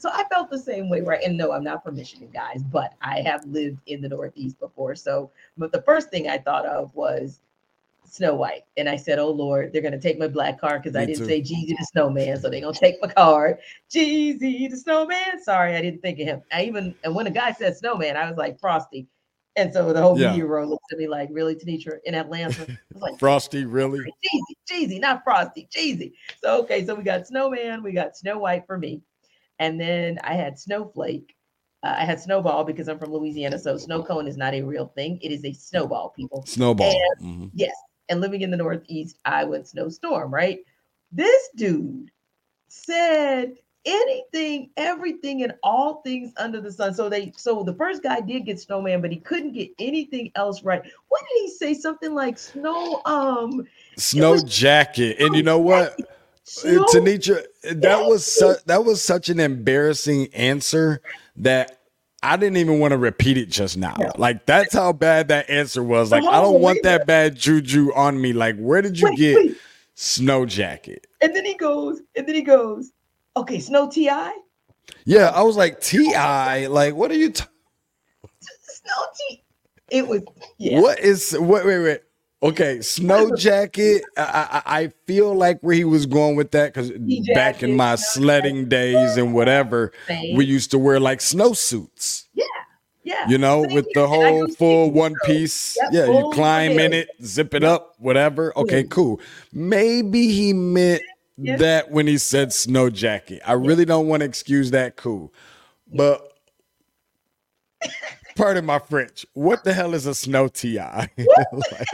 So 0.00 0.10
I 0.12 0.24
felt 0.24 0.50
the 0.50 0.58
same 0.58 0.88
way, 0.88 1.00
right? 1.00 1.22
And 1.24 1.36
no, 1.38 1.52
I'm 1.52 1.62
not 1.62 1.84
from 1.84 1.94
Michigan, 1.94 2.28
guys, 2.32 2.62
but 2.72 2.94
I 3.00 3.20
have 3.20 3.44
lived 3.44 3.78
in 3.86 4.00
the 4.00 4.08
Northeast 4.08 4.58
before. 4.58 4.96
So, 4.96 5.30
but 5.56 5.70
the 5.70 5.82
first 5.82 6.10
thing 6.10 6.28
I 6.28 6.38
thought 6.38 6.66
of 6.66 6.92
was 6.96 7.40
Snow 8.12 8.34
White. 8.34 8.62
And 8.76 8.88
I 8.88 8.96
said, 8.96 9.18
Oh 9.18 9.30
Lord, 9.30 9.72
they're 9.72 9.82
going 9.82 9.92
to 9.92 10.00
take 10.00 10.18
my 10.18 10.28
black 10.28 10.60
card 10.60 10.82
because 10.82 10.96
I 10.96 11.04
didn't 11.04 11.18
too. 11.20 11.26
say 11.26 11.40
Jeezy 11.40 11.76
the 11.78 11.86
Snowman. 11.92 12.40
So 12.40 12.50
they're 12.50 12.60
going 12.60 12.74
to 12.74 12.80
take 12.80 12.96
my 13.00 13.08
card. 13.08 13.58
Jeezy 13.90 14.70
the 14.70 14.76
Snowman. 14.76 15.42
Sorry, 15.42 15.76
I 15.76 15.82
didn't 15.82 16.00
think 16.00 16.18
of 16.20 16.26
him. 16.26 16.42
I 16.52 16.64
even, 16.64 16.94
and 17.04 17.14
when 17.14 17.26
a 17.26 17.30
guy 17.30 17.52
said 17.52 17.76
Snowman, 17.76 18.16
I 18.16 18.28
was 18.28 18.36
like, 18.36 18.58
Frosty. 18.60 19.06
And 19.56 19.72
so 19.72 19.92
the 19.92 20.00
whole 20.00 20.18
Yeah. 20.18 20.30
media 20.30 20.46
row 20.46 20.64
looked 20.64 20.92
at 20.92 20.98
me 20.98 21.08
like, 21.08 21.28
Really, 21.32 21.56
Tenitra, 21.56 21.98
in 22.04 22.14
Atlanta? 22.14 22.62
I 22.62 22.76
was 22.94 23.02
like, 23.02 23.18
Frosty, 23.18 23.64
really? 23.64 24.00
Jeezy, 24.00 24.54
Jeezy, 24.70 25.00
not 25.00 25.24
Frosty, 25.24 25.68
Jeezy. 25.74 26.12
So 26.42 26.60
okay, 26.62 26.84
so 26.84 26.94
we 26.94 27.02
got 27.02 27.26
Snowman, 27.26 27.82
we 27.82 27.92
got 27.92 28.16
Snow 28.16 28.38
White 28.38 28.66
for 28.66 28.78
me, 28.78 29.02
and 29.58 29.80
then 29.80 30.18
I 30.22 30.34
had 30.34 30.58
Snowflake. 30.58 31.34
Uh, 31.82 31.94
I 31.98 32.04
had 32.04 32.20
Snowball 32.20 32.64
because 32.64 32.88
I'm 32.88 32.98
from 32.98 33.12
Louisiana, 33.12 33.58
so 33.58 33.76
snow 33.78 34.02
cone 34.02 34.26
is 34.26 34.36
not 34.36 34.52
a 34.54 34.62
real 34.62 34.92
thing. 34.94 35.18
It 35.22 35.32
is 35.32 35.44
a 35.44 35.52
snowball, 35.52 36.10
people. 36.10 36.44
Snowball. 36.46 36.94
mm-hmm 37.20 37.46
Yes, 37.54 37.74
and 38.10 38.20
living 38.20 38.42
in 38.42 38.50
the 38.50 38.56
Northeast, 38.58 39.18
I 39.24 39.44
went 39.44 39.68
snowstorm. 39.68 40.32
Right? 40.32 40.60
This 41.12 41.48
dude 41.56 42.10
said 42.68 43.54
anything, 43.86 44.70
everything, 44.76 45.42
and 45.42 45.54
all 45.62 46.02
things 46.02 46.32
under 46.36 46.60
the 46.60 46.70
sun. 46.70 46.94
So 46.94 47.08
they, 47.08 47.32
so 47.36 47.62
the 47.62 47.74
first 47.74 48.02
guy 48.02 48.20
did 48.20 48.44
get 48.44 48.60
snowman, 48.60 49.00
but 49.00 49.10
he 49.10 49.16
couldn't 49.18 49.52
get 49.52 49.70
anything 49.78 50.30
else 50.34 50.62
right. 50.62 50.82
What 51.08 51.20
did 51.22 51.42
he 51.42 51.50
say? 51.50 51.74
Something 51.74 52.14
like 52.14 52.38
snow. 52.38 53.00
Um, 53.06 53.66
Snow 53.96 54.32
was- 54.32 54.44
jacket. 54.44 55.18
And 55.20 55.34
you 55.34 55.42
know 55.42 55.58
what? 55.58 55.98
Uh, 55.98 56.04
snow 56.44 56.84
Tanisha, 56.86 57.44
that 57.62 58.04
was 58.04 58.26
su- 58.26 58.56
that 58.66 58.84
was 58.84 59.02
such 59.02 59.28
an 59.28 59.40
embarrassing 59.40 60.28
answer 60.34 61.00
that 61.36 61.79
I 62.22 62.36
didn't 62.36 62.58
even 62.58 62.78
want 62.78 62.92
to 62.92 62.98
repeat 62.98 63.38
it 63.38 63.46
just 63.48 63.76
now. 63.78 63.94
No. 63.98 64.12
Like 64.18 64.44
that's 64.46 64.74
how 64.74 64.92
bad 64.92 65.28
that 65.28 65.48
answer 65.48 65.82
was. 65.82 66.10
Like 66.10 66.24
I 66.24 66.40
don't 66.40 66.60
want 66.60 66.82
that 66.82 67.06
bad 67.06 67.36
juju 67.36 67.92
on 67.94 68.20
me. 68.20 68.32
Like 68.32 68.58
where 68.58 68.82
did 68.82 68.98
you 68.98 69.06
Wait, 69.08 69.16
get 69.18 69.36
wait. 69.36 69.56
snow 69.94 70.44
jacket? 70.44 71.06
And 71.22 71.34
then 71.34 71.44
he 71.44 71.54
goes, 71.54 72.00
and 72.14 72.26
then 72.26 72.34
he 72.34 72.42
goes, 72.42 72.92
okay, 73.36 73.58
Snow 73.58 73.90
Ti, 73.90 74.10
Yeah, 75.04 75.30
I 75.34 75.42
was 75.42 75.56
like 75.56 75.80
Ti. 75.80 76.66
Like 76.68 76.94
what 76.94 77.10
are 77.10 77.14
you? 77.16 77.30
T- 77.30 77.44
Snow 78.60 79.02
ti. 79.28 79.44
It 79.90 80.06
was 80.06 80.22
yeah. 80.58 80.80
What 80.80 81.00
is 81.00 81.32
what? 81.38 81.64
Wait, 81.64 81.80
wait. 81.80 82.00
Okay, 82.42 82.80
snow 82.80 83.34
jacket. 83.36 84.02
I, 84.16 84.62
I 84.66 84.80
I 84.80 84.88
feel 85.06 85.34
like 85.34 85.60
where 85.60 85.74
he 85.74 85.84
was 85.84 86.06
going 86.06 86.36
with 86.36 86.52
that 86.52 86.72
because 86.72 86.90
back 87.34 87.62
in 87.62 87.76
my 87.76 87.96
snow 87.96 88.22
sledding 88.22 88.68
days 88.68 89.16
and 89.16 89.34
whatever, 89.34 89.92
we 90.34 90.46
used 90.46 90.70
to 90.70 90.78
wear 90.78 90.98
like 90.98 91.18
snowsuits. 91.18 92.28
yeah, 92.32 92.44
yeah. 93.04 93.28
You 93.28 93.36
know, 93.36 93.66
with 93.70 93.86
the 93.94 94.06
whole 94.08 94.48
full 94.48 94.90
one 94.90 95.14
piece. 95.24 95.76
Yeah, 95.90 96.06
you 96.06 96.30
climb 96.32 96.78
in 96.78 96.92
it, 96.94 97.08
zip 97.22 97.52
it 97.54 97.62
up, 97.62 97.94
whatever. 97.98 98.56
Okay, 98.56 98.84
cool. 98.84 99.20
Maybe 99.52 100.32
he 100.32 100.54
meant 100.54 101.02
that 101.36 101.90
when 101.90 102.06
he 102.06 102.16
said 102.16 102.52
snow 102.54 102.88
jacket. 102.88 103.42
I 103.46 103.52
really 103.52 103.84
don't 103.84 104.06
want 104.08 104.20
to 104.20 104.26
excuse 104.26 104.70
that. 104.70 104.96
Cool, 104.96 105.32
but. 105.92 106.26
Pardon 108.36 108.64
my 108.64 108.78
French. 108.78 109.26
What 109.34 109.64
the 109.64 109.72
hell 109.74 109.92
is 109.92 110.06
a 110.06 110.14
snow 110.14 110.48
ti? 110.48 110.78
Like, 110.78 111.86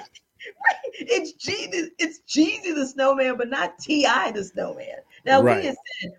It's 0.99 1.33
Jeezy, 1.35 1.91
it's 1.99 2.21
Jeezy 2.29 2.75
the 2.75 2.87
Snowman, 2.87 3.37
but 3.37 3.49
not 3.49 3.79
Ti 3.79 4.03
the 4.33 4.45
Snowman. 4.45 4.97
Now 5.25 5.43
Right. 5.43 5.63
we 5.63 5.69
said 5.69 6.13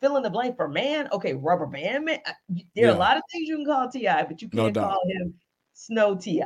fill 0.00 0.16
in 0.16 0.22
the 0.22 0.30
blank 0.30 0.56
for 0.56 0.68
man. 0.68 1.08
Okay, 1.12 1.34
rubber 1.34 1.66
band 1.66 2.04
man. 2.04 2.18
Uh, 2.26 2.32
There 2.74 2.86
are 2.86 2.90
Yeah. 2.90 2.96
a 2.96 2.98
lot 2.98 3.16
of 3.16 3.22
things 3.30 3.48
you 3.48 3.56
can 3.56 3.66
call 3.66 3.88
Ti, 3.88 4.06
but 4.28 4.42
you 4.42 4.48
can't 4.48 4.74
doubt. 4.74 4.90
call 4.90 5.00
him 5.08 5.34
Snow 5.72 6.14
Ti. 6.14 6.42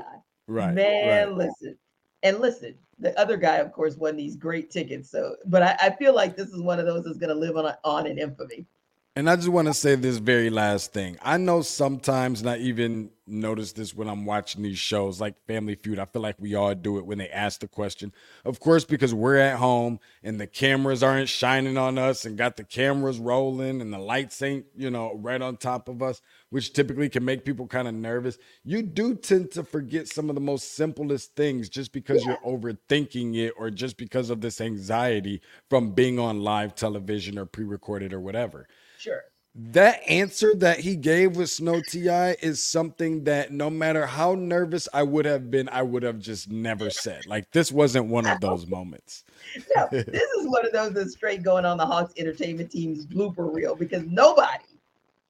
right, 0.46 0.74
Man, 0.74 1.28
right. 1.28 1.32
listen. 1.36 1.78
And 2.22 2.40
listen, 2.40 2.76
the 2.98 3.18
other 3.18 3.36
guy, 3.36 3.56
of 3.56 3.72
course, 3.72 3.96
won 3.96 4.16
these 4.16 4.36
great 4.36 4.70
tickets. 4.70 5.10
So, 5.10 5.36
but 5.46 5.62
I, 5.62 5.76
I 5.80 5.90
feel 5.90 6.14
like 6.14 6.36
this 6.36 6.48
is 6.48 6.60
one 6.62 6.80
of 6.80 6.86
those 6.86 7.04
that's 7.04 7.18
going 7.18 7.28
to 7.32 7.34
live 7.34 7.56
on 7.56 7.72
on 7.84 8.06
in 8.06 8.18
infamy. 8.18 8.66
And 9.16 9.28
I 9.28 9.34
just 9.34 9.48
want 9.48 9.66
to 9.66 9.74
say 9.74 9.96
this 9.96 10.18
very 10.18 10.48
last 10.48 10.92
thing. 10.92 11.18
I 11.20 11.38
know 11.38 11.62
sometimes, 11.62 12.40
and 12.40 12.48
I 12.48 12.58
even 12.58 13.10
notice 13.26 13.72
this 13.72 13.92
when 13.92 14.08
I'm 14.08 14.24
watching 14.24 14.62
these 14.62 14.78
shows 14.78 15.20
like 15.20 15.34
Family 15.46 15.74
Feud. 15.74 15.98
I 15.98 16.04
feel 16.04 16.22
like 16.22 16.36
we 16.38 16.54
all 16.54 16.72
do 16.74 16.98
it 16.98 17.04
when 17.04 17.18
they 17.18 17.28
ask 17.28 17.58
the 17.58 17.66
question. 17.66 18.12
Of 18.44 18.60
course, 18.60 18.84
because 18.84 19.12
we're 19.12 19.38
at 19.38 19.58
home 19.58 19.98
and 20.22 20.40
the 20.40 20.46
cameras 20.46 21.02
aren't 21.02 21.28
shining 21.28 21.76
on 21.76 21.98
us 21.98 22.24
and 22.24 22.38
got 22.38 22.56
the 22.56 22.62
cameras 22.62 23.18
rolling 23.18 23.80
and 23.80 23.92
the 23.92 23.98
lights 23.98 24.40
ain't, 24.40 24.66
you 24.76 24.88
know, 24.88 25.12
right 25.16 25.42
on 25.42 25.56
top 25.56 25.88
of 25.88 26.00
us, 26.00 26.22
which 26.50 26.72
typically 26.72 27.08
can 27.08 27.24
make 27.24 27.44
people 27.44 27.66
kind 27.66 27.88
of 27.88 27.94
nervous. 27.94 28.38
You 28.62 28.82
do 28.82 29.16
tend 29.16 29.50
to 29.52 29.64
forget 29.64 30.06
some 30.06 30.28
of 30.28 30.36
the 30.36 30.40
most 30.40 30.76
simplest 30.76 31.34
things 31.34 31.68
just 31.68 31.90
because 31.92 32.24
you're 32.24 32.38
overthinking 32.46 33.36
it 33.36 33.54
or 33.58 33.70
just 33.70 33.96
because 33.96 34.30
of 34.30 34.40
this 34.40 34.60
anxiety 34.60 35.40
from 35.68 35.90
being 35.90 36.20
on 36.20 36.40
live 36.42 36.76
television 36.76 37.36
or 37.36 37.46
pre 37.46 37.64
recorded 37.64 38.12
or 38.12 38.20
whatever 38.20 38.68
Sure. 38.98 39.22
that 39.54 40.00
answer 40.08 40.54
that 40.56 40.80
he 40.80 40.94
gave 40.96 41.36
with 41.36 41.50
Snow 41.50 41.80
Ti 41.80 42.08
is 42.42 42.62
something 42.62 43.24
that 43.24 43.52
no 43.52 43.70
matter 43.70 44.06
how 44.06 44.34
nervous 44.34 44.88
I 44.92 45.02
would 45.04 45.24
have 45.24 45.50
been, 45.50 45.68
I 45.70 45.82
would 45.82 46.02
have 46.02 46.18
just 46.18 46.50
never 46.50 46.90
said. 46.90 47.26
Like 47.26 47.50
this 47.52 47.72
wasn't 47.72 48.06
one 48.06 48.26
of 48.26 48.40
those 48.40 48.66
moments. 48.66 49.24
No, 49.74 49.88
this 49.90 50.04
is 50.06 50.46
one 50.46 50.66
of 50.66 50.72
those 50.72 50.92
that's 50.92 51.12
straight 51.12 51.42
going 51.42 51.64
on 51.64 51.78
the 51.78 51.86
Hawks 51.86 52.12
entertainment 52.18 52.70
team's 52.70 53.06
blooper 53.06 53.52
reel 53.52 53.74
because 53.74 54.04
nobody 54.04 54.64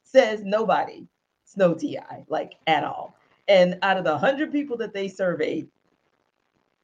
says 0.02 0.42
nobody 0.42 1.06
Snow 1.44 1.74
Ti 1.74 2.00
like 2.28 2.54
at 2.66 2.82
all. 2.82 3.14
And 3.46 3.78
out 3.82 3.96
of 3.96 4.04
the 4.04 4.18
hundred 4.18 4.50
people 4.50 4.76
that 4.78 4.92
they 4.92 5.08
surveyed, 5.08 5.68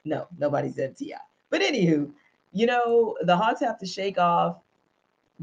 no, 0.04 0.28
nobody 0.38 0.70
said 0.70 0.96
Ti. 0.96 1.14
But 1.50 1.60
anywho, 1.60 2.10
you 2.52 2.66
know, 2.66 3.16
the 3.22 3.36
Hawks 3.36 3.60
have 3.60 3.78
to 3.80 3.86
shake 3.86 4.16
off 4.18 4.58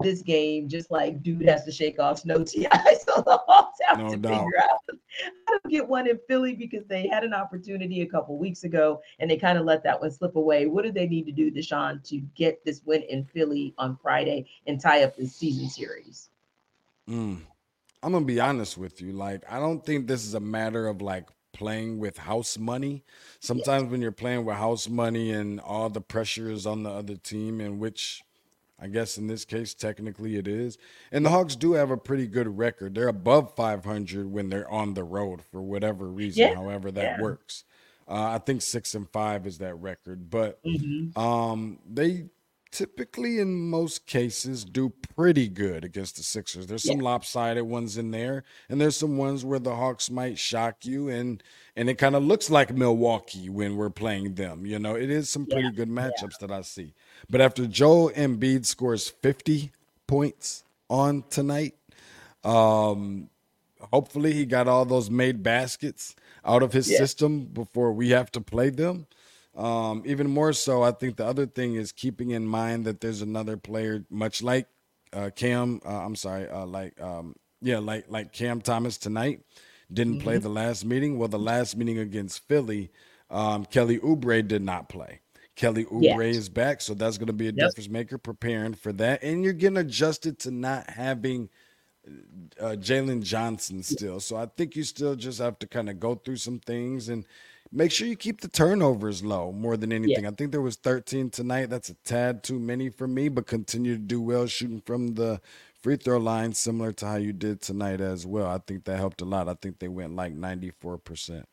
this 0.01 0.21
game 0.21 0.67
just 0.67 0.91
like 0.91 1.21
dude 1.23 1.43
has 1.43 1.63
to 1.65 1.71
shake 1.71 1.99
off 1.99 2.19
Snow 2.19 2.43
Ti. 2.43 2.67
So 3.05 3.21
the 3.21 3.39
Hawks 3.47 3.79
have 3.87 3.99
No 3.99 4.09
to 4.09 4.17
doubt. 4.17 4.45
figure 4.45 4.59
out 4.59 4.79
how 5.47 5.57
to 5.59 5.69
get 5.69 5.87
one 5.87 6.07
in 6.07 6.19
Philly 6.27 6.55
because 6.55 6.85
they 6.87 7.07
had 7.07 7.23
an 7.23 7.33
opportunity 7.33 8.01
a 8.01 8.05
couple 8.05 8.37
weeks 8.37 8.63
ago 8.63 9.01
and 9.19 9.29
they 9.29 9.37
kind 9.37 9.57
of 9.57 9.65
let 9.65 9.83
that 9.83 9.99
one 9.99 10.11
slip 10.11 10.35
away. 10.35 10.65
What 10.65 10.83
do 10.83 10.91
they 10.91 11.07
need 11.07 11.25
to 11.25 11.31
do, 11.31 11.51
Deshaun, 11.51 12.03
to 12.09 12.17
get 12.35 12.63
this 12.65 12.81
win 12.85 13.03
in 13.03 13.25
Philly 13.25 13.73
on 13.77 13.97
Friday 14.01 14.47
and 14.67 14.79
tie 14.79 15.03
up 15.03 15.15
this 15.15 15.35
season 15.35 15.69
series? 15.69 16.29
Mm. 17.09 17.41
I'm 18.03 18.11
gonna 18.13 18.25
be 18.25 18.39
honest 18.39 18.77
with 18.77 19.01
you. 19.01 19.11
Like, 19.11 19.43
I 19.51 19.59
don't 19.59 19.85
think 19.85 20.07
this 20.07 20.25
is 20.25 20.33
a 20.33 20.39
matter 20.39 20.87
of 20.87 21.01
like 21.01 21.27
playing 21.53 21.99
with 21.99 22.17
house 22.17 22.57
money. 22.57 23.03
Sometimes 23.39 23.91
when 23.91 24.01
you're 24.01 24.11
playing 24.11 24.45
with 24.45 24.55
house 24.55 24.87
money 24.89 25.31
and 25.31 25.59
all 25.59 25.89
the 25.89 26.01
pressure 26.01 26.49
is 26.49 26.65
on 26.65 26.83
the 26.83 26.89
other 26.89 27.15
team, 27.15 27.61
in 27.61 27.77
which 27.79 28.23
I 28.81 28.87
guess 28.87 29.17
in 29.17 29.27
this 29.27 29.45
case 29.45 29.73
technically 29.75 30.35
it 30.37 30.47
is. 30.47 30.77
And 31.11 31.23
the 31.23 31.29
Hawks 31.29 31.55
do 31.55 31.73
have 31.73 31.91
a 31.91 31.97
pretty 31.97 32.25
good 32.27 32.57
record. 32.57 32.95
They're 32.95 33.07
above 33.07 33.55
500 33.55 34.31
when 34.31 34.49
they're 34.49 34.69
on 34.69 34.95
the 34.95 35.03
road 35.03 35.41
for 35.51 35.61
whatever 35.61 36.07
reason, 36.07 36.41
Yeah, 36.47 36.55
however 36.55 36.91
that 36.91 37.17
yeah. 37.17 37.21
works. 37.21 37.63
Uh, 38.07 38.31
I 38.33 38.39
think 38.39 38.61
six 38.63 38.95
and 38.95 39.07
five 39.09 39.45
is 39.45 39.59
that 39.59 39.75
record, 39.75 40.29
but 40.29 40.61
Mhm. 40.63 41.15
um, 41.17 41.79
they 41.87 42.25
typically, 42.71 43.39
in 43.39 43.69
most 43.69 44.05
cases, 44.05 44.63
do 44.65 44.89
pretty 45.15 45.47
good 45.47 45.83
against 45.83 46.15
the 46.17 46.23
Sixers. 46.23 46.67
There's 46.67 46.83
some 46.83 46.97
Yeah. 46.97 47.03
lopsided 47.03 47.63
ones 47.63 47.97
in 47.97 48.11
there, 48.11 48.43
and 48.69 48.79
there's 48.79 48.95
some 48.97 49.17
ones 49.17 49.43
where 49.45 49.59
the 49.59 49.75
Hawks 49.75 50.09
might 50.09 50.39
shock 50.39 50.85
you, 50.85 51.09
and 51.09 51.43
and 51.75 51.89
it 51.89 51.95
kind 51.95 52.15
of 52.15 52.23
looks 52.23 52.49
like 52.49 52.73
Milwaukee 52.73 53.47
when 53.49 53.77
we're 53.77 53.89
playing 53.89 54.35
them. 54.35 54.65
You 54.65 54.77
know, 54.79 54.95
it 54.95 55.09
is 55.09 55.29
some 55.29 55.45
pretty 55.45 55.71
good 55.71 55.89
matchups 55.89 56.37
that 56.39 56.51
I 56.51 56.61
see. 56.61 56.93
But 57.29 57.39
after 57.41 57.65
Joel 57.65 58.09
Embiid 58.11 58.65
scores 58.65 59.07
50 59.07 59.71
points 60.07 60.63
on 60.89 61.23
tonight, 61.29 61.75
um, 62.43 63.29
hopefully 63.91 64.33
he 64.33 64.45
got 64.45 64.67
all 64.67 64.83
those 64.85 65.09
made 65.09 65.43
baskets 65.43 66.15
out 66.43 66.63
of 66.63 66.73
his 66.73 66.89
Yeah. 66.89 66.97
system 66.97 67.45
before 67.45 67.93
we 67.93 68.09
have 68.09 68.31
to 68.33 68.41
play 68.41 68.69
them. 68.69 69.07
Um, 69.55 70.03
even 70.05 70.29
more 70.29 70.53
so, 70.53 70.81
I 70.81 70.91
think 70.91 71.17
the 71.17 71.25
other 71.25 71.45
thing 71.45 71.75
is 71.75 71.91
keeping 71.91 72.31
in 72.31 72.45
mind 72.47 72.85
that 72.85 73.01
there's 73.01 73.21
another 73.21 73.57
player, 73.57 74.05
much 74.09 74.41
like 74.41 74.67
uh, 75.13 75.29
Cam. 75.35 75.81
Uh, 75.85 76.05
I'm 76.05 76.15
sorry, 76.15 76.47
uh, 76.49 76.65
like 76.65 76.99
um, 77.01 77.35
yeah, 77.61 77.79
like 77.79 78.05
like 78.09 78.31
Cam 78.31 78.61
Thomas 78.61 78.97
tonight 78.97 79.41
didn't 79.91 80.17
play 80.17 80.37
Mm-hmm. 80.37 80.39
the 80.39 80.49
last 80.49 80.85
meeting. 80.85 81.17
Well, 81.17 81.27
the 81.27 81.39
last 81.39 81.75
meeting 81.75 81.99
against 81.99 82.47
Philly, 82.47 82.91
um, 83.29 83.65
Kelly 83.65 83.99
Oubre 83.99 84.47
did 84.47 84.61
not 84.61 84.87
play. 84.87 85.19
Kelly. 85.57 85.83
Oubre 85.85 86.29
is 86.29 86.47
back, 86.47 86.79
so 86.79 86.93
that's 86.93 87.17
going 87.17 87.27
to 87.27 87.33
be 87.33 87.47
a 87.49 87.51
Yep. 87.55 87.73
difference 87.73 87.89
maker. 87.89 88.17
Preparing 88.17 88.73
for 88.73 88.93
that, 88.93 89.21
and 89.21 89.43
you're 89.43 89.53
getting 89.53 89.77
adjusted 89.77 90.39
to 90.39 90.51
not 90.51 90.89
having 90.91 91.49
uh, 92.59 92.75
Jalen 92.79 93.23
Johnson 93.23 93.83
still. 93.83 94.19
So 94.19 94.35
I 94.37 94.45
think 94.45 94.75
you 94.75 94.83
still 94.83 95.15
just 95.15 95.39
have 95.39 95.59
to 95.59 95.67
kind 95.67 95.89
of 95.89 95.99
go 95.99 96.15
through 96.15 96.37
some 96.37 96.59
things 96.59 97.09
and 97.09 97.25
make 97.71 97.91
sure 97.91 98.07
you 98.07 98.15
keep 98.15 98.41
the 98.41 98.47
turnovers 98.47 99.23
low 99.23 99.51
more 99.51 99.77
than 99.77 99.91
anything. 99.91 100.25
I 100.25 100.31
think 100.31 100.51
there 100.51 100.61
was 100.61 100.75
13 100.75 101.29
tonight. 101.29 101.69
That's 101.69 101.89
a 101.89 101.95
tad 102.03 102.43
too 102.43 102.59
many 102.59 102.89
for 102.89 103.07
me, 103.07 103.29
but 103.29 103.47
continue 103.47 103.95
to 103.95 104.01
do 104.01 104.21
well 104.21 104.47
shooting 104.47 104.81
from 104.81 105.15
the 105.15 105.41
free 105.81 105.95
throw 105.95 106.17
line, 106.17 106.53
similar 106.53 106.91
to 106.93 107.05
how 107.05 107.15
you 107.15 107.33
did 107.33 107.61
tonight 107.61 108.01
as 108.01 108.25
well. 108.25 108.47
I 108.47 108.59
think 108.59 108.83
that 108.85 108.97
helped 108.97 109.21
a 109.21 109.25
lot. 109.25 109.49
I 109.49 109.55
think 109.55 109.79
they 109.79 109.87
went 109.87 110.15
like 110.15 110.35
94%. 110.35 111.43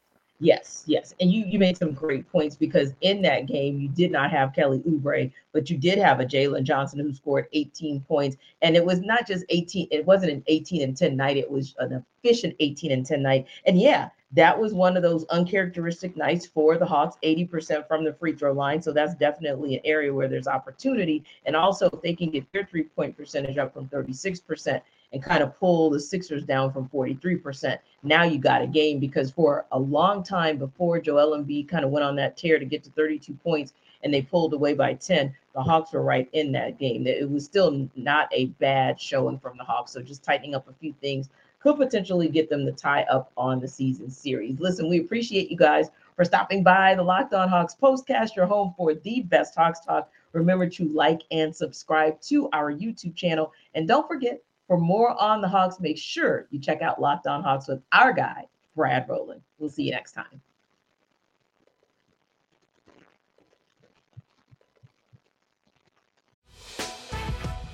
Yes, 0.41 0.85
yes. 0.87 1.15
And 1.21 1.33
you 1.33 1.45
you 1.47 1.59
made 1.59 1.77
some 1.77 1.93
great 1.93 2.31
points 2.31 2.55
because 2.55 2.93
in 3.01 3.23
that 3.23 3.47
game 3.47 3.81
you 3.81 3.89
did 3.89 4.13
not 4.13 4.31
have 4.31 4.55
Kelly 4.55 4.81
Oubre, 4.87 5.33
but 5.53 5.69
you 5.69 5.77
did 5.77 5.99
have 5.99 6.21
a 6.21 6.25
Jalen 6.25 6.63
Johnson 6.63 7.01
who 7.01 7.13
scored 7.13 7.49
18 7.53 8.03
points. 8.03 8.37
And 8.63 8.77
it 8.77 8.85
was 8.85 9.01
not 9.01 9.27
just 9.27 9.45
18, 9.49 9.89
it 9.91 10.07
wasn't 10.07 10.33
an 10.33 10.45
18 10.47 10.83
and 10.83 10.97
10 10.97 11.17
night, 11.17 11.39
it 11.39 11.51
was 11.51 11.75
an 11.79 12.05
efficient 12.23 12.55
18 12.61 12.93
and 12.93 13.05
10 13.05 13.21
night. 13.21 13.47
And 13.67 13.81
yeah, 13.81 14.11
that 14.33 14.59
was 14.59 14.75
one 14.75 14.97
of 14.97 15.03
those 15.03 15.25
uncharacteristic 15.27 16.17
nights 16.17 16.47
for 16.47 16.77
the 16.77 16.85
Hawks, 16.85 17.17
80% 17.25 17.89
from 17.89 18.05
the 18.05 18.13
free 18.13 18.35
throw 18.35 18.53
line. 18.53 18.83
So 18.83 18.93
that's 18.93 19.15
definitely 19.15 19.77
an 19.77 19.81
area 19.85 20.13
where 20.13 20.29
there's 20.29 20.47
opportunity. 20.47 21.25
And 21.47 21.57
also 21.57 21.89
if 21.91 22.03
they 22.03 22.15
can 22.15 22.31
get 22.31 22.51
their 22.53 22.65
three-point 22.65 23.17
percentage 23.17 23.57
up 23.57 23.73
from 23.73 23.89
36% 23.89 24.83
and 25.15 25.23
kind 25.23 25.43
of 25.43 25.59
pull 25.59 25.89
the 25.89 25.99
Sixers 25.99 26.45
down 26.45 26.71
from 26.73 26.89
43%. 26.91 27.79
Now 28.03 28.25
you 28.25 28.39
got 28.39 28.61
a 28.61 28.67
game 28.67 28.99
because 28.99 29.31
for 29.31 29.65
a 29.73 29.79
long 29.79 30.23
time 30.23 30.59
before 30.59 31.01
Joel 31.01 31.39
Embiid 31.39 31.69
kind 31.69 31.85
of 31.85 31.91
went 31.91 32.05
on 32.05 32.17
that 32.17 32.37
tear 32.37 32.59
to 32.59 32.67
get 32.67 32.85
to 32.85 32.91
32 32.91 33.33
points 33.43 33.73
and 34.05 34.13
they 34.13 34.23
pulled 34.23 34.53
away 34.53 34.75
by 34.75 34.93
10, 34.95 35.35
the 35.55 35.63
Hawks 35.63 35.93
were 35.93 36.03
right 36.03 36.29
in 36.35 36.53
that 36.53 36.79
game. 36.79 37.07
It 37.07 37.29
was 37.29 37.47
still 37.47 37.89
not 37.97 38.29
a 38.33 38.47
bad 38.61 39.01
showing 39.01 39.39
from 39.39 39.57
the 39.57 39.65
Hawks. 39.65 39.93
So 39.93 40.03
just 40.03 40.23
tightening 40.23 40.55
up 40.55 40.69
a 40.69 40.75
few 40.75 40.93
things 41.01 41.31
could 41.61 41.77
potentially 41.77 42.29
get 42.29 42.49
them 42.49 42.65
to 42.67 42.73
tie 42.73 43.03
up 43.05 43.33
on 43.37 43.61
the 43.61 43.69
season 43.69 44.11
series. 44.11 44.59
Listen, 44.61 44.89
we 44.89 45.01
appreciate 45.01 45.51
you 45.51 45.57
guys 45.57 45.91
for 46.17 46.25
stopping 46.25 46.63
by 46.63 46.95
the 46.95 47.03
Locked 47.03 47.35
On 47.35 47.49
Hawks 47.49 47.77
postcast, 47.81 48.37
your 48.37 48.47
home 48.47 48.75
for 48.77 48.95
the 48.95 49.23
best 49.23 49.55
Hawks 49.55 49.81
talk. 49.81 50.11
Remember 50.33 50.69
to 50.69 50.85
like 50.89 51.23
and 51.31 51.55
subscribe 51.55 52.21
to 52.23 52.49
our 52.53 52.73
YouTube 52.73 53.15
channel. 53.15 53.53
And 53.75 53.89
don't 53.89 54.07
forget, 54.07 54.41
for 54.67 54.77
more 54.77 55.21
on 55.21 55.41
the 55.41 55.49
Hawks, 55.49 55.81
make 55.81 55.97
sure 55.97 56.47
you 56.51 56.59
check 56.61 56.83
out 56.83 57.01
Locked 57.01 57.27
On 57.27 57.43
Hawks 57.43 57.69
with 57.69 57.83
our 57.93 58.13
guy, 58.13 58.47
Brad 58.77 59.09
Rowland. 59.09 59.41
We'll 59.59 59.71
see 59.71 59.85
you 59.85 59.93
next 59.93 60.13
time. 60.13 60.41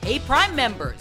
Hey, 0.03 0.19
Prime 0.21 0.55
members, 0.55 1.01